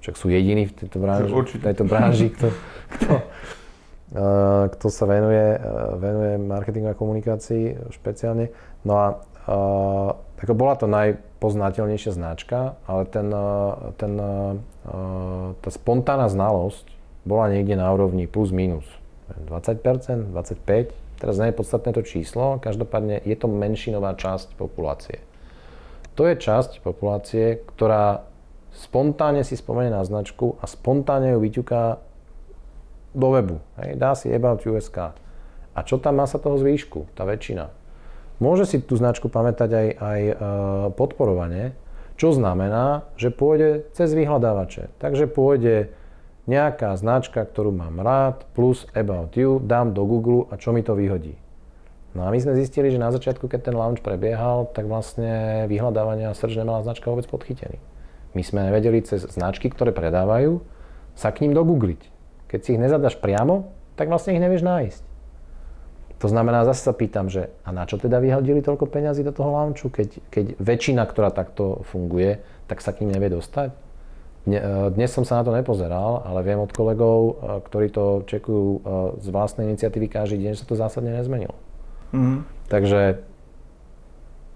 Však 0.00 0.16
sú 0.16 0.32
jediní 0.32 0.68
v 0.68 0.74
tejto 0.84 0.96
branži, 1.00 1.32
v 1.32 1.64
tejto 1.64 1.84
branži 1.84 2.28
kto, 2.32 2.48
kto, 2.98 3.12
kto 4.74 4.86
sa 4.90 5.04
venuje, 5.06 5.54
eh, 5.54 5.62
venuje 5.94 6.34
marketingu 6.42 6.90
a 6.90 6.98
komunikácii 6.98 7.94
špeciálne. 7.94 8.50
No 8.82 8.92
a 8.98 9.06
uh, 9.14 10.10
ako 10.40 10.56
bola 10.56 10.72
to 10.72 10.88
najpoznateľnejšia 10.88 12.16
značka, 12.16 12.80
ale 12.88 13.04
ten, 13.12 13.28
ten, 14.00 14.12
tá 15.60 15.68
spontánna 15.68 16.32
znalosť 16.32 16.88
bola 17.28 17.52
niekde 17.52 17.76
na 17.76 17.92
úrovni 17.92 18.24
plus 18.24 18.48
minus 18.48 18.88
20%, 19.36 20.32
25%. 20.32 20.96
Teraz 21.20 21.36
nie 21.36 21.52
je 21.52 21.58
podstatné 21.60 21.92
to 21.92 22.00
číslo, 22.00 22.56
každopádne 22.56 23.20
je 23.20 23.36
to 23.36 23.52
menšinová 23.52 24.16
časť 24.16 24.56
populácie. 24.56 25.20
To 26.16 26.24
je 26.24 26.40
časť 26.40 26.80
populácie, 26.80 27.60
ktorá 27.76 28.24
spontánne 28.72 29.44
si 29.44 29.60
spomenie 29.60 29.92
na 29.92 30.00
značku 30.00 30.56
a 30.56 30.64
spontánne 30.64 31.36
ju 31.36 31.38
vyťuká 31.44 31.82
do 33.14 33.28
webu. 33.34 33.56
Hej, 33.80 33.98
dá 33.98 34.14
si 34.14 34.30
About 34.30 34.62
USK. 34.62 35.14
A 35.74 35.78
čo 35.86 35.98
tam 36.02 36.18
má 36.18 36.26
sa 36.26 36.42
toho 36.42 36.58
zvýšku, 36.58 37.14
tá 37.14 37.22
väčšina? 37.26 37.70
Môže 38.40 38.64
si 38.64 38.80
tú 38.80 38.96
značku 38.96 39.28
pamätať 39.28 39.70
aj, 39.70 39.88
aj 40.00 40.20
e, 40.20 40.34
podporovanie, 40.96 41.76
čo 42.16 42.32
znamená, 42.32 43.04
že 43.20 43.32
pôjde 43.32 43.88
cez 43.92 44.12
vyhľadávače. 44.16 44.92
Takže 44.96 45.28
pôjde 45.28 45.92
nejaká 46.48 46.96
značka, 46.96 47.44
ktorú 47.44 47.70
mám 47.70 48.00
rád, 48.00 48.48
plus 48.56 48.88
About 48.96 49.36
You, 49.36 49.60
dám 49.60 49.92
do 49.92 50.02
Google 50.08 50.48
a 50.48 50.56
čo 50.56 50.72
mi 50.72 50.80
to 50.80 50.96
vyhodí. 50.96 51.36
No 52.10 52.26
a 52.26 52.32
my 52.34 52.38
sme 52.42 52.58
zistili, 52.58 52.90
že 52.90 52.99
na 52.99 53.14
začiatku, 53.14 53.46
keď 53.46 53.70
ten 53.70 53.76
launch 53.78 54.02
prebiehal, 54.02 54.66
tak 54.75 54.90
vlastne 54.90 55.64
vyhľadávania 55.70 56.34
srž 56.34 56.58
nemala 56.58 56.82
značka 56.82 57.06
vôbec 57.06 57.30
podchytený. 57.30 57.78
My 58.34 58.42
sme 58.42 58.66
nevedeli 58.66 58.99
cez 59.06 59.30
značky, 59.30 59.70
ktoré 59.70 59.94
predávajú, 59.94 60.58
sa 61.14 61.30
k 61.30 61.46
ním 61.46 61.54
dogoogliť. 61.54 62.20
Keď 62.50 62.58
si 62.58 62.69
ich 62.75 62.82
nezadaš 62.82 63.15
priamo, 63.15 63.71
tak 63.95 64.10
vlastne 64.10 64.34
ich 64.34 64.43
nevieš 64.43 64.67
nájsť. 64.67 65.02
To 66.21 66.28
znamená, 66.28 66.69
zase 66.69 66.84
sa 66.84 66.93
pýtam, 66.93 67.32
že 67.32 67.49
a 67.65 67.73
na 67.73 67.89
čo 67.89 67.97
teda 67.97 68.21
vyhodili 68.21 68.60
toľko 68.60 68.93
peňazí 68.93 69.25
do 69.25 69.32
toho 69.32 69.56
launchu, 69.56 69.89
keď, 69.89 70.21
keď 70.28 70.47
väčšina, 70.60 71.06
ktorá 71.08 71.32
takto 71.32 71.80
funguje, 71.89 72.45
tak 72.69 72.84
sa 72.84 72.93
k 72.93 73.06
ním 73.06 73.17
nevie 73.17 73.32
dostať? 73.32 73.73
E, 74.45 74.60
dnes 74.93 75.08
som 75.13 75.25
sa 75.25 75.41
na 75.41 75.49
to 75.49 75.56
nepozeral, 75.56 76.21
ale 76.28 76.45
viem 76.45 76.60
od 76.60 76.69
kolegov, 76.76 77.19
e, 77.21 77.32
ktorí 77.65 77.89
to 77.89 78.26
čekujú 78.28 78.67
e, 78.69 78.78
z 79.17 79.26
vlastnej 79.32 79.73
iniciatívy 79.73 80.13
každý 80.13 80.45
deň, 80.45 80.50
že 80.56 80.60
sa 80.60 80.69
to 80.69 80.76
zásadne 80.76 81.08
nezmenilo. 81.08 81.56
Mm-hmm. 82.13 82.39
Takže 82.69 83.00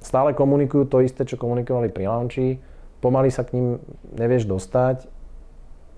stále 0.04 0.36
komunikujú 0.36 0.84
to 0.84 1.00
isté, 1.00 1.24
čo 1.24 1.40
komunikovali 1.40 1.88
pri 1.88 2.12
launchi, 2.12 2.60
pomaly 3.00 3.32
sa 3.32 3.40
k 3.40 3.56
ním 3.56 3.66
nevieš 4.12 4.44
dostať. 4.44 5.08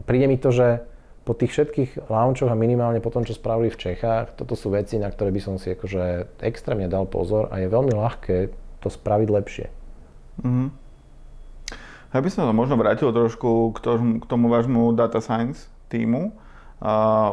Príde 0.07 0.31
mi 0.31 0.39
to, 0.39 0.55
že 0.55 0.87
po 1.27 1.35
tých 1.35 1.59
všetkých 1.59 2.07
launchoch 2.07 2.47
a 2.47 2.55
minimálne 2.55 3.03
po 3.03 3.11
tom, 3.11 3.27
čo 3.27 3.35
spravili 3.35 3.67
v 3.67 3.83
Čechách, 3.83 4.39
toto 4.39 4.55
sú 4.55 4.71
veci, 4.71 4.95
na 4.95 5.11
ktoré 5.11 5.35
by 5.35 5.41
som 5.43 5.59
si 5.59 5.75
akože 5.75 6.39
extrémne 6.39 6.87
dal 6.87 7.11
pozor 7.11 7.51
a 7.51 7.59
je 7.59 7.67
veľmi 7.67 7.91
ľahké 7.91 8.55
to 8.79 8.87
spraviť 8.87 9.29
lepšie. 9.35 9.67
Mm-hmm. 10.47 10.69
Ja 12.15 12.23
by 12.23 12.29
som 12.31 12.47
to 12.47 12.55
možno 12.55 12.79
vrátil 12.79 13.11
trošku 13.11 13.75
k 13.75 13.79
tomu, 13.83 14.23
k 14.23 14.25
tomu 14.31 14.47
vášmu 14.47 14.95
data 14.95 15.19
science 15.19 15.67
týmu. 15.91 16.31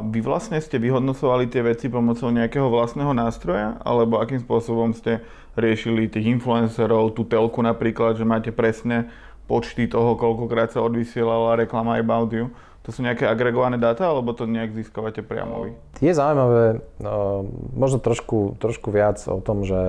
Vy 0.09 0.19
vlastne 0.25 0.57
ste 0.57 0.81
vyhodnocovali 0.81 1.45
tie 1.51 1.61
veci 1.61 1.85
pomocou 1.91 2.33
nejakého 2.33 2.65
vlastného 2.73 3.13
nástroja, 3.13 3.77
alebo 3.85 4.17
akým 4.17 4.41
spôsobom 4.41 4.95
ste 4.97 5.21
riešili 5.53 6.09
tých 6.09 6.33
influencerov, 6.33 7.13
tú 7.13 7.27
telku 7.29 7.61
napríklad, 7.61 8.17
že 8.17 8.25
máte 8.25 8.49
presne 8.49 9.13
počty 9.45 9.85
toho, 9.85 10.17
koľkokrát 10.17 10.73
sa 10.73 10.81
odvysielala 10.81 11.59
reklama 11.61 11.99
About 12.01 12.33
You. 12.33 12.49
To 12.83 12.91
sú 12.91 12.99
nejaké 12.99 13.23
agregované 13.23 13.79
dáta, 13.79 14.11
alebo 14.11 14.35
to 14.35 14.43
nejak 14.43 14.75
získavate 14.75 15.23
priamo 15.23 15.63
vy? 15.63 15.71
Je 16.03 16.11
zaujímavé, 16.11 16.83
no, 16.99 17.47
možno 17.71 18.03
trošku, 18.03 18.59
trošku 18.59 18.91
viac 18.91 19.23
o 19.23 19.39
tom, 19.39 19.63
že, 19.63 19.83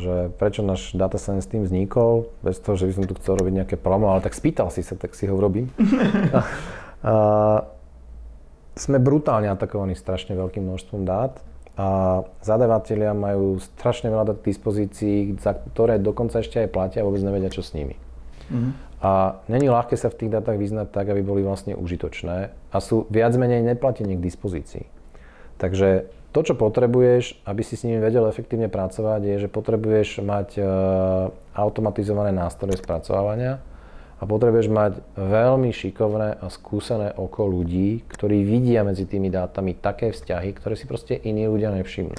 že 0.00 0.14
prečo 0.40 0.64
náš 0.64 0.96
data 0.96 1.20
science 1.20 1.44
tým 1.44 1.68
vznikol, 1.68 2.32
bez 2.40 2.56
toho, 2.64 2.80
že 2.80 2.88
by 2.88 2.92
som 2.96 3.04
tu 3.04 3.12
chcel 3.20 3.36
robiť 3.36 3.54
nejaké 3.60 3.76
promo, 3.76 4.08
ale 4.08 4.24
tak 4.24 4.32
spýtal 4.32 4.72
si 4.72 4.80
sa, 4.80 4.96
tak 4.96 5.12
si 5.12 5.28
ho 5.28 5.36
urobím. 5.36 5.68
a, 5.76 6.40
a, 7.04 7.14
sme 8.72 8.96
brutálne 8.96 9.52
atakovaní 9.52 9.92
strašne 9.92 10.32
veľkým 10.32 10.64
množstvom 10.64 11.04
dát 11.04 11.36
a 11.76 12.20
zadavatelia 12.40 13.12
majú 13.12 13.60
strašne 13.60 14.08
veľa 14.08 14.32
dát 14.32 14.38
k 14.40 14.48
dispozícii, 14.48 15.36
za 15.36 15.60
ktoré 15.60 16.00
dokonca 16.00 16.40
ešte 16.40 16.64
aj 16.64 16.72
platia 16.72 17.04
a 17.04 17.06
vôbec 17.08 17.20
nevedia, 17.20 17.52
čo 17.52 17.60
s 17.60 17.76
nimi. 17.76 18.00
Mm-hmm. 18.48 18.89
A 19.00 19.40
není 19.48 19.72
ľahké 19.72 19.96
sa 19.96 20.12
v 20.12 20.24
tých 20.24 20.32
dátach 20.36 20.60
vyznať 20.60 20.92
tak, 20.92 21.08
aby 21.08 21.24
boli 21.24 21.40
vlastne 21.40 21.72
užitočné 21.72 22.52
a 22.52 22.76
sú 22.84 23.08
viac 23.08 23.32
menej 23.32 23.64
neplatenie 23.64 24.20
k 24.20 24.24
dispozícii. 24.28 24.84
Takže 25.56 26.12
to, 26.30 26.40
čo 26.46 26.54
potrebuješ, 26.54 27.42
aby 27.42 27.62
si 27.66 27.74
s 27.74 27.82
nimi 27.82 27.98
vedel 27.98 28.22
efektívne 28.30 28.70
pracovať, 28.70 29.20
je, 29.24 29.36
že 29.46 29.48
potrebuješ 29.50 30.22
mať 30.22 30.48
e, 30.56 30.62
automatizované 31.58 32.30
nástroje 32.30 32.78
spracovávania 32.78 33.58
a 34.20 34.22
potrebuješ 34.28 34.68
mať 34.70 34.92
veľmi 35.16 35.74
šikovné 35.74 36.38
a 36.38 36.46
skúsené 36.52 37.10
oko 37.18 37.50
ľudí, 37.50 38.06
ktorí 38.06 38.46
vidia 38.46 38.86
medzi 38.86 39.10
tými 39.10 39.26
dátami 39.26 39.74
také 39.74 40.14
vzťahy, 40.14 40.54
ktoré 40.54 40.78
si 40.78 40.86
proste 40.86 41.18
iní 41.18 41.50
ľudia 41.50 41.74
nevšimnú. 41.74 42.14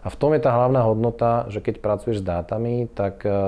A 0.00 0.08
v 0.08 0.16
tom 0.16 0.30
je 0.32 0.40
tá 0.40 0.54
hlavná 0.54 0.86
hodnota, 0.86 1.50
že 1.50 1.58
keď 1.58 1.82
pracuješ 1.82 2.22
s 2.22 2.28
dátami, 2.28 2.86
tak, 2.92 3.26
e, 3.26 3.42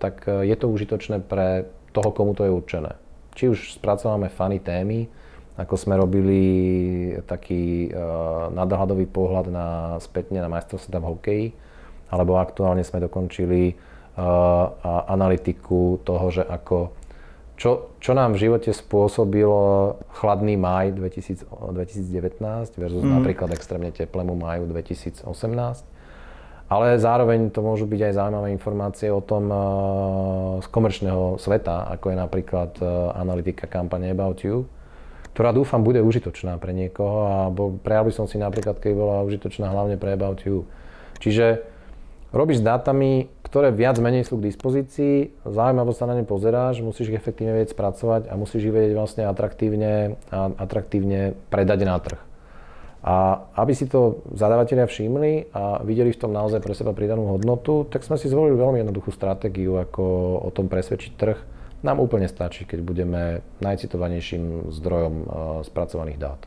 tak 0.00 0.24
je 0.24 0.56
to 0.56 0.72
užitočné 0.72 1.20
pre 1.20 1.68
toho, 1.94 2.10
komu 2.10 2.34
to 2.34 2.42
je 2.42 2.50
určené. 2.50 2.98
Či 3.38 3.54
už 3.54 3.58
spracovávame 3.78 4.26
funny 4.26 4.58
témy, 4.58 5.06
ako 5.54 5.74
sme 5.78 5.94
robili 5.94 6.42
taký 7.30 7.86
uh, 7.94 8.50
nadhľadový 8.50 9.06
pohľad 9.06 9.46
na 9.54 9.66
spätne 10.02 10.42
na 10.42 10.50
majstrovstvá 10.50 10.98
v 10.98 11.08
hokeji, 11.14 11.46
alebo 12.10 12.42
aktuálne 12.42 12.82
sme 12.82 12.98
dokončili 12.98 13.70
uh, 13.70 14.66
analytiku 15.06 16.02
toho, 16.02 16.26
že 16.34 16.42
ako, 16.42 16.90
čo, 17.54 17.94
čo 18.02 18.12
nám 18.18 18.34
v 18.34 18.50
živote 18.50 18.74
spôsobilo 18.74 19.94
chladný 20.18 20.58
maj 20.58 20.90
2000, 20.90 21.46
2019 21.46 22.74
versus 22.74 23.02
mm. 23.06 23.10
napríklad 23.22 23.54
extrémne 23.54 23.94
teplému 23.94 24.34
maju 24.34 24.66
2018 24.66 25.93
ale 26.68 26.96
zároveň 26.96 27.52
to 27.52 27.60
môžu 27.60 27.84
byť 27.84 28.00
aj 28.10 28.12
zaujímavé 28.16 28.48
informácie 28.56 29.12
o 29.12 29.20
tom 29.20 29.44
uh, 29.52 29.58
z 30.64 30.66
komerčného 30.72 31.36
sveta, 31.36 31.92
ako 31.92 32.12
je 32.12 32.16
napríklad 32.16 32.72
uh, 32.80 33.12
analytika 33.14 33.68
kampane 33.68 34.08
About 34.08 34.40
You, 34.40 34.64
ktorá 35.36 35.52
dúfam 35.52 35.84
bude 35.84 36.00
užitočná 36.00 36.56
pre 36.56 36.72
niekoho 36.72 37.18
a 37.28 37.36
prejal 37.84 38.08
by 38.08 38.12
som 38.16 38.24
si 38.24 38.40
napríklad, 38.40 38.80
keď 38.80 38.92
bola 38.96 39.26
užitočná 39.28 39.68
hlavne 39.68 40.00
pre 40.00 40.16
About 40.16 40.40
You. 40.48 40.64
Čiže 41.20 41.62
robíš 42.34 42.60
s 42.60 42.66
dátami, 42.66 43.30
ktoré 43.46 43.70
viac 43.70 44.00
menej 44.02 44.26
sú 44.26 44.40
k 44.40 44.50
dispozícii, 44.50 45.30
zaujímavo 45.46 45.94
sa 45.94 46.10
na 46.10 46.18
ne 46.18 46.26
pozeráš, 46.26 46.82
musíš 46.82 47.14
ich 47.14 47.20
efektívne 47.20 47.54
vedieť 47.54 47.76
spracovať 47.76 48.26
a 48.26 48.34
musíš 48.34 48.66
ich 48.66 48.74
vedieť 48.74 48.98
vlastne 48.98 49.22
atraktívne, 49.30 50.18
atraktívne 50.58 51.38
predať 51.54 51.80
na 51.86 51.94
trh. 52.02 52.33
A 53.04 53.36
aby 53.60 53.76
si 53.76 53.84
to 53.84 54.24
zadávateľia 54.32 54.88
všimli 54.88 55.52
a 55.52 55.84
videli 55.84 56.16
v 56.16 56.20
tom 56.24 56.32
naozaj 56.32 56.64
pre 56.64 56.72
seba 56.72 56.96
pridanú 56.96 57.36
hodnotu, 57.36 57.84
tak 57.92 58.00
sme 58.00 58.16
si 58.16 58.32
zvolili 58.32 58.56
veľmi 58.56 58.80
jednoduchú 58.80 59.12
stratégiu, 59.12 59.76
ako 59.76 60.04
o 60.40 60.48
tom 60.48 60.72
presvedčiť 60.72 61.12
trh. 61.12 61.38
Nám 61.84 62.00
úplne 62.00 62.24
stačí, 62.32 62.64
keď 62.64 62.80
budeme 62.80 63.44
najcitovanejším 63.60 64.72
zdrojom 64.72 65.14
uh, 65.20 65.26
spracovaných 65.68 66.16
dát. 66.16 66.40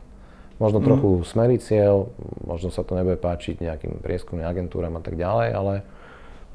Možno 0.58 0.82
mm. 0.82 0.86
trochu 0.90 1.10
smerý 1.30 1.62
cieľ, 1.62 2.10
možno 2.42 2.74
sa 2.74 2.82
to 2.82 2.98
nebude 2.98 3.22
páčiť 3.22 3.62
nejakým 3.62 4.02
prieskumným 4.02 4.50
agentúram 4.50 4.98
a 4.98 5.02
tak 5.06 5.14
ďalej, 5.14 5.48
ale 5.54 5.86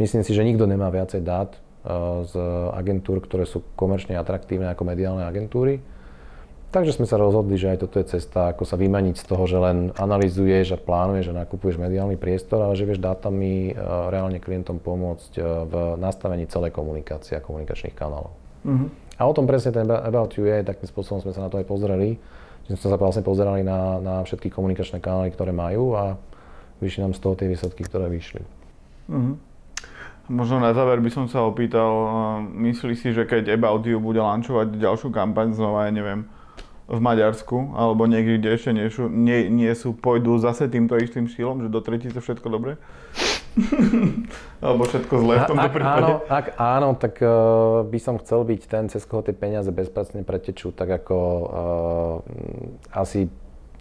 myslím 0.04 0.28
si, 0.28 0.36
že 0.36 0.44
nikto 0.44 0.68
nemá 0.68 0.92
viacej 0.92 1.24
dát 1.24 1.56
uh, 1.56 2.28
z 2.28 2.36
agentúr, 2.76 3.24
ktoré 3.24 3.48
sú 3.48 3.64
komerčne 3.80 4.20
atraktívne 4.20 4.68
ako 4.68 4.84
mediálne 4.84 5.24
agentúry 5.24 5.80
Takže 6.74 6.98
sme 6.98 7.06
sa 7.06 7.22
rozhodli, 7.22 7.54
že 7.54 7.70
aj 7.70 7.86
toto 7.86 8.02
je 8.02 8.18
cesta, 8.18 8.50
ako 8.50 8.66
sa 8.66 8.82
vymaniť 8.82 9.22
z 9.22 9.26
toho, 9.30 9.46
že 9.46 9.62
len 9.62 9.94
analizuješ 9.94 10.74
a 10.74 10.82
plánuješ 10.82 11.30
a 11.30 11.46
nakupuješ 11.46 11.78
mediálny 11.78 12.18
priestor, 12.18 12.66
ale 12.66 12.74
že 12.74 12.90
vieš 12.90 12.98
dátami 12.98 13.70
e, 13.70 13.72
reálne 14.10 14.42
klientom 14.42 14.82
pomôcť 14.82 15.38
e, 15.38 15.42
v 15.70 15.74
nastavení 16.02 16.50
celej 16.50 16.74
komunikácie 16.74 17.38
a 17.38 17.46
komunikačných 17.46 17.94
kanálov. 17.94 18.34
Uh-huh. 18.66 18.90
A 18.90 19.22
o 19.22 19.34
tom 19.38 19.46
presne 19.46 19.70
ten 19.70 19.86
About 19.86 20.34
You 20.34 20.50
je, 20.50 20.66
takým 20.66 20.90
spôsobom 20.90 21.22
sme 21.22 21.38
sa 21.38 21.46
na 21.46 21.54
to 21.54 21.62
aj 21.62 21.70
pozreli, 21.70 22.18
že 22.66 22.74
sme 22.74 22.90
sa 22.90 22.98
vlastne 22.98 23.22
pozerali 23.22 23.62
na, 23.62 24.02
na 24.02 24.16
všetky 24.26 24.50
komunikačné 24.50 24.98
kanály, 24.98 25.30
ktoré 25.30 25.54
majú 25.54 25.94
a 25.94 26.18
vyšli 26.82 27.06
nám 27.06 27.14
z 27.14 27.22
toho 27.22 27.38
tie 27.38 27.54
výsledky, 27.54 27.86
ktoré 27.86 28.10
vyšli. 28.10 28.42
Uh-huh. 29.14 29.38
Možno 30.26 30.58
na 30.58 30.74
záver 30.74 30.98
by 31.06 31.12
som 31.14 31.30
sa 31.30 31.46
opýtal, 31.46 31.94
e, 31.94 32.10
myslíš 32.74 32.98
si, 32.98 33.14
že 33.14 33.30
keď 33.30 33.62
About 33.62 33.86
You 33.86 34.02
bude 34.02 34.18
lanchovať 34.18 34.74
ďalšiu 34.82 35.14
kampaň 35.14 35.54
znova, 35.54 35.86
ja 35.86 35.94
neviem, 35.94 36.26
v 36.84 37.00
Maďarsku, 37.00 37.72
alebo 37.80 38.04
niekde, 38.12 38.44
kde 38.44 38.50
ešte 38.60 38.72
nie 38.76 38.88
sú, 38.92 39.08
nie, 39.08 39.48
nie 39.48 39.72
sú, 39.72 39.96
pôjdu 39.96 40.36
zase 40.44 40.68
týmto 40.68 41.00
istým 41.00 41.32
štýlom, 41.32 41.64
že 41.64 41.70
do 41.72 41.80
tretice 41.80 42.20
všetko 42.20 42.48
dobre? 42.52 42.76
alebo 44.64 44.84
všetko 44.84 45.14
zlé 45.24 45.36
v 45.40 45.48
tomto 45.48 45.70
ak, 45.70 45.74
prípade? 45.74 46.12
Áno, 46.12 46.28
ak 46.28 46.46
áno, 46.60 46.90
tak 47.00 47.16
uh, 47.24 47.88
by 47.88 48.00
som 48.04 48.20
chcel 48.20 48.44
byť 48.44 48.62
ten, 48.68 48.86
cez 48.92 49.08
koho 49.08 49.24
tie 49.24 49.32
peniaze 49.32 49.72
bezpracne 49.72 50.28
pretečú, 50.28 50.76
tak 50.76 50.92
ako 50.92 51.18
uh, 51.48 52.16
asi, 52.92 53.32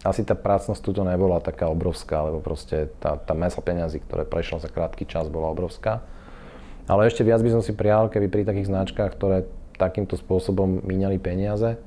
asi 0.07 0.21
tá 0.23 0.39
prácnosť 0.39 0.79
tu 0.79 0.95
nebola 1.03 1.43
taká 1.43 1.67
obrovská, 1.67 2.23
lebo 2.23 2.39
proste 2.39 2.87
tá, 3.03 3.19
tá 3.19 3.35
mesa 3.35 3.59
peňazí, 3.59 3.99
ktoré 3.99 4.23
prešla 4.23 4.63
za 4.63 4.69
krátky 4.71 5.03
čas, 5.03 5.27
bola 5.27 5.51
obrovská. 5.51 6.07
Ale 6.87 7.07
ešte 7.07 7.27
viac 7.27 7.43
by 7.43 7.51
som 7.51 7.63
si 7.63 7.75
prijal, 7.75 8.07
keby 8.07 8.31
pri 8.31 8.43
takých 8.47 8.71
značkách, 8.71 9.11
ktoré 9.15 9.43
takýmto 9.75 10.15
spôsobom 10.15 10.83
míňali 10.87 11.19
peniaze, 11.19 11.79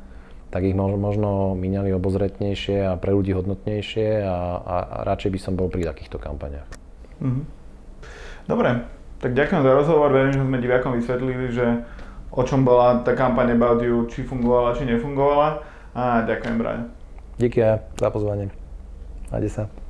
tak 0.51 0.63
ich 0.63 0.77
možno 0.77 1.59
míňali 1.59 1.91
obozretnejšie 1.97 2.87
a 2.87 2.93
pre 2.97 3.13
ľudí 3.13 3.35
hodnotnejšie 3.35 4.23
a, 4.23 4.37
a, 4.63 4.77
a 4.83 4.97
radšej 5.05 5.31
by 5.35 5.41
som 5.43 5.53
bol 5.59 5.67
pri 5.67 5.91
takýchto 5.91 6.23
kampaniach. 6.23 6.69
Mm-hmm. 7.19 7.45
Dobre, 8.47 8.87
tak 9.19 9.35
ďakujem 9.35 9.63
za 9.67 9.73
rozhovor. 9.75 10.15
Verím, 10.15 10.33
že 10.39 10.47
sme 10.47 10.63
divákom 10.63 10.93
vysvetlili, 10.95 11.51
že 11.51 11.67
o 12.31 12.43
čom 12.47 12.63
bola 12.63 13.03
tá 13.03 13.17
kampaň 13.17 13.59
About 13.59 13.83
You, 13.83 14.07
či 14.07 14.23
fungovala, 14.23 14.77
či 14.79 14.87
nefungovala. 14.87 15.65
A 15.97 16.23
ďakujem, 16.23 16.55
Brian. 16.61 16.93
Díky 17.41 17.65
za 17.97 18.09
pozvanie. 18.13 18.53
Majte 19.33 19.51
sa. 19.51 19.86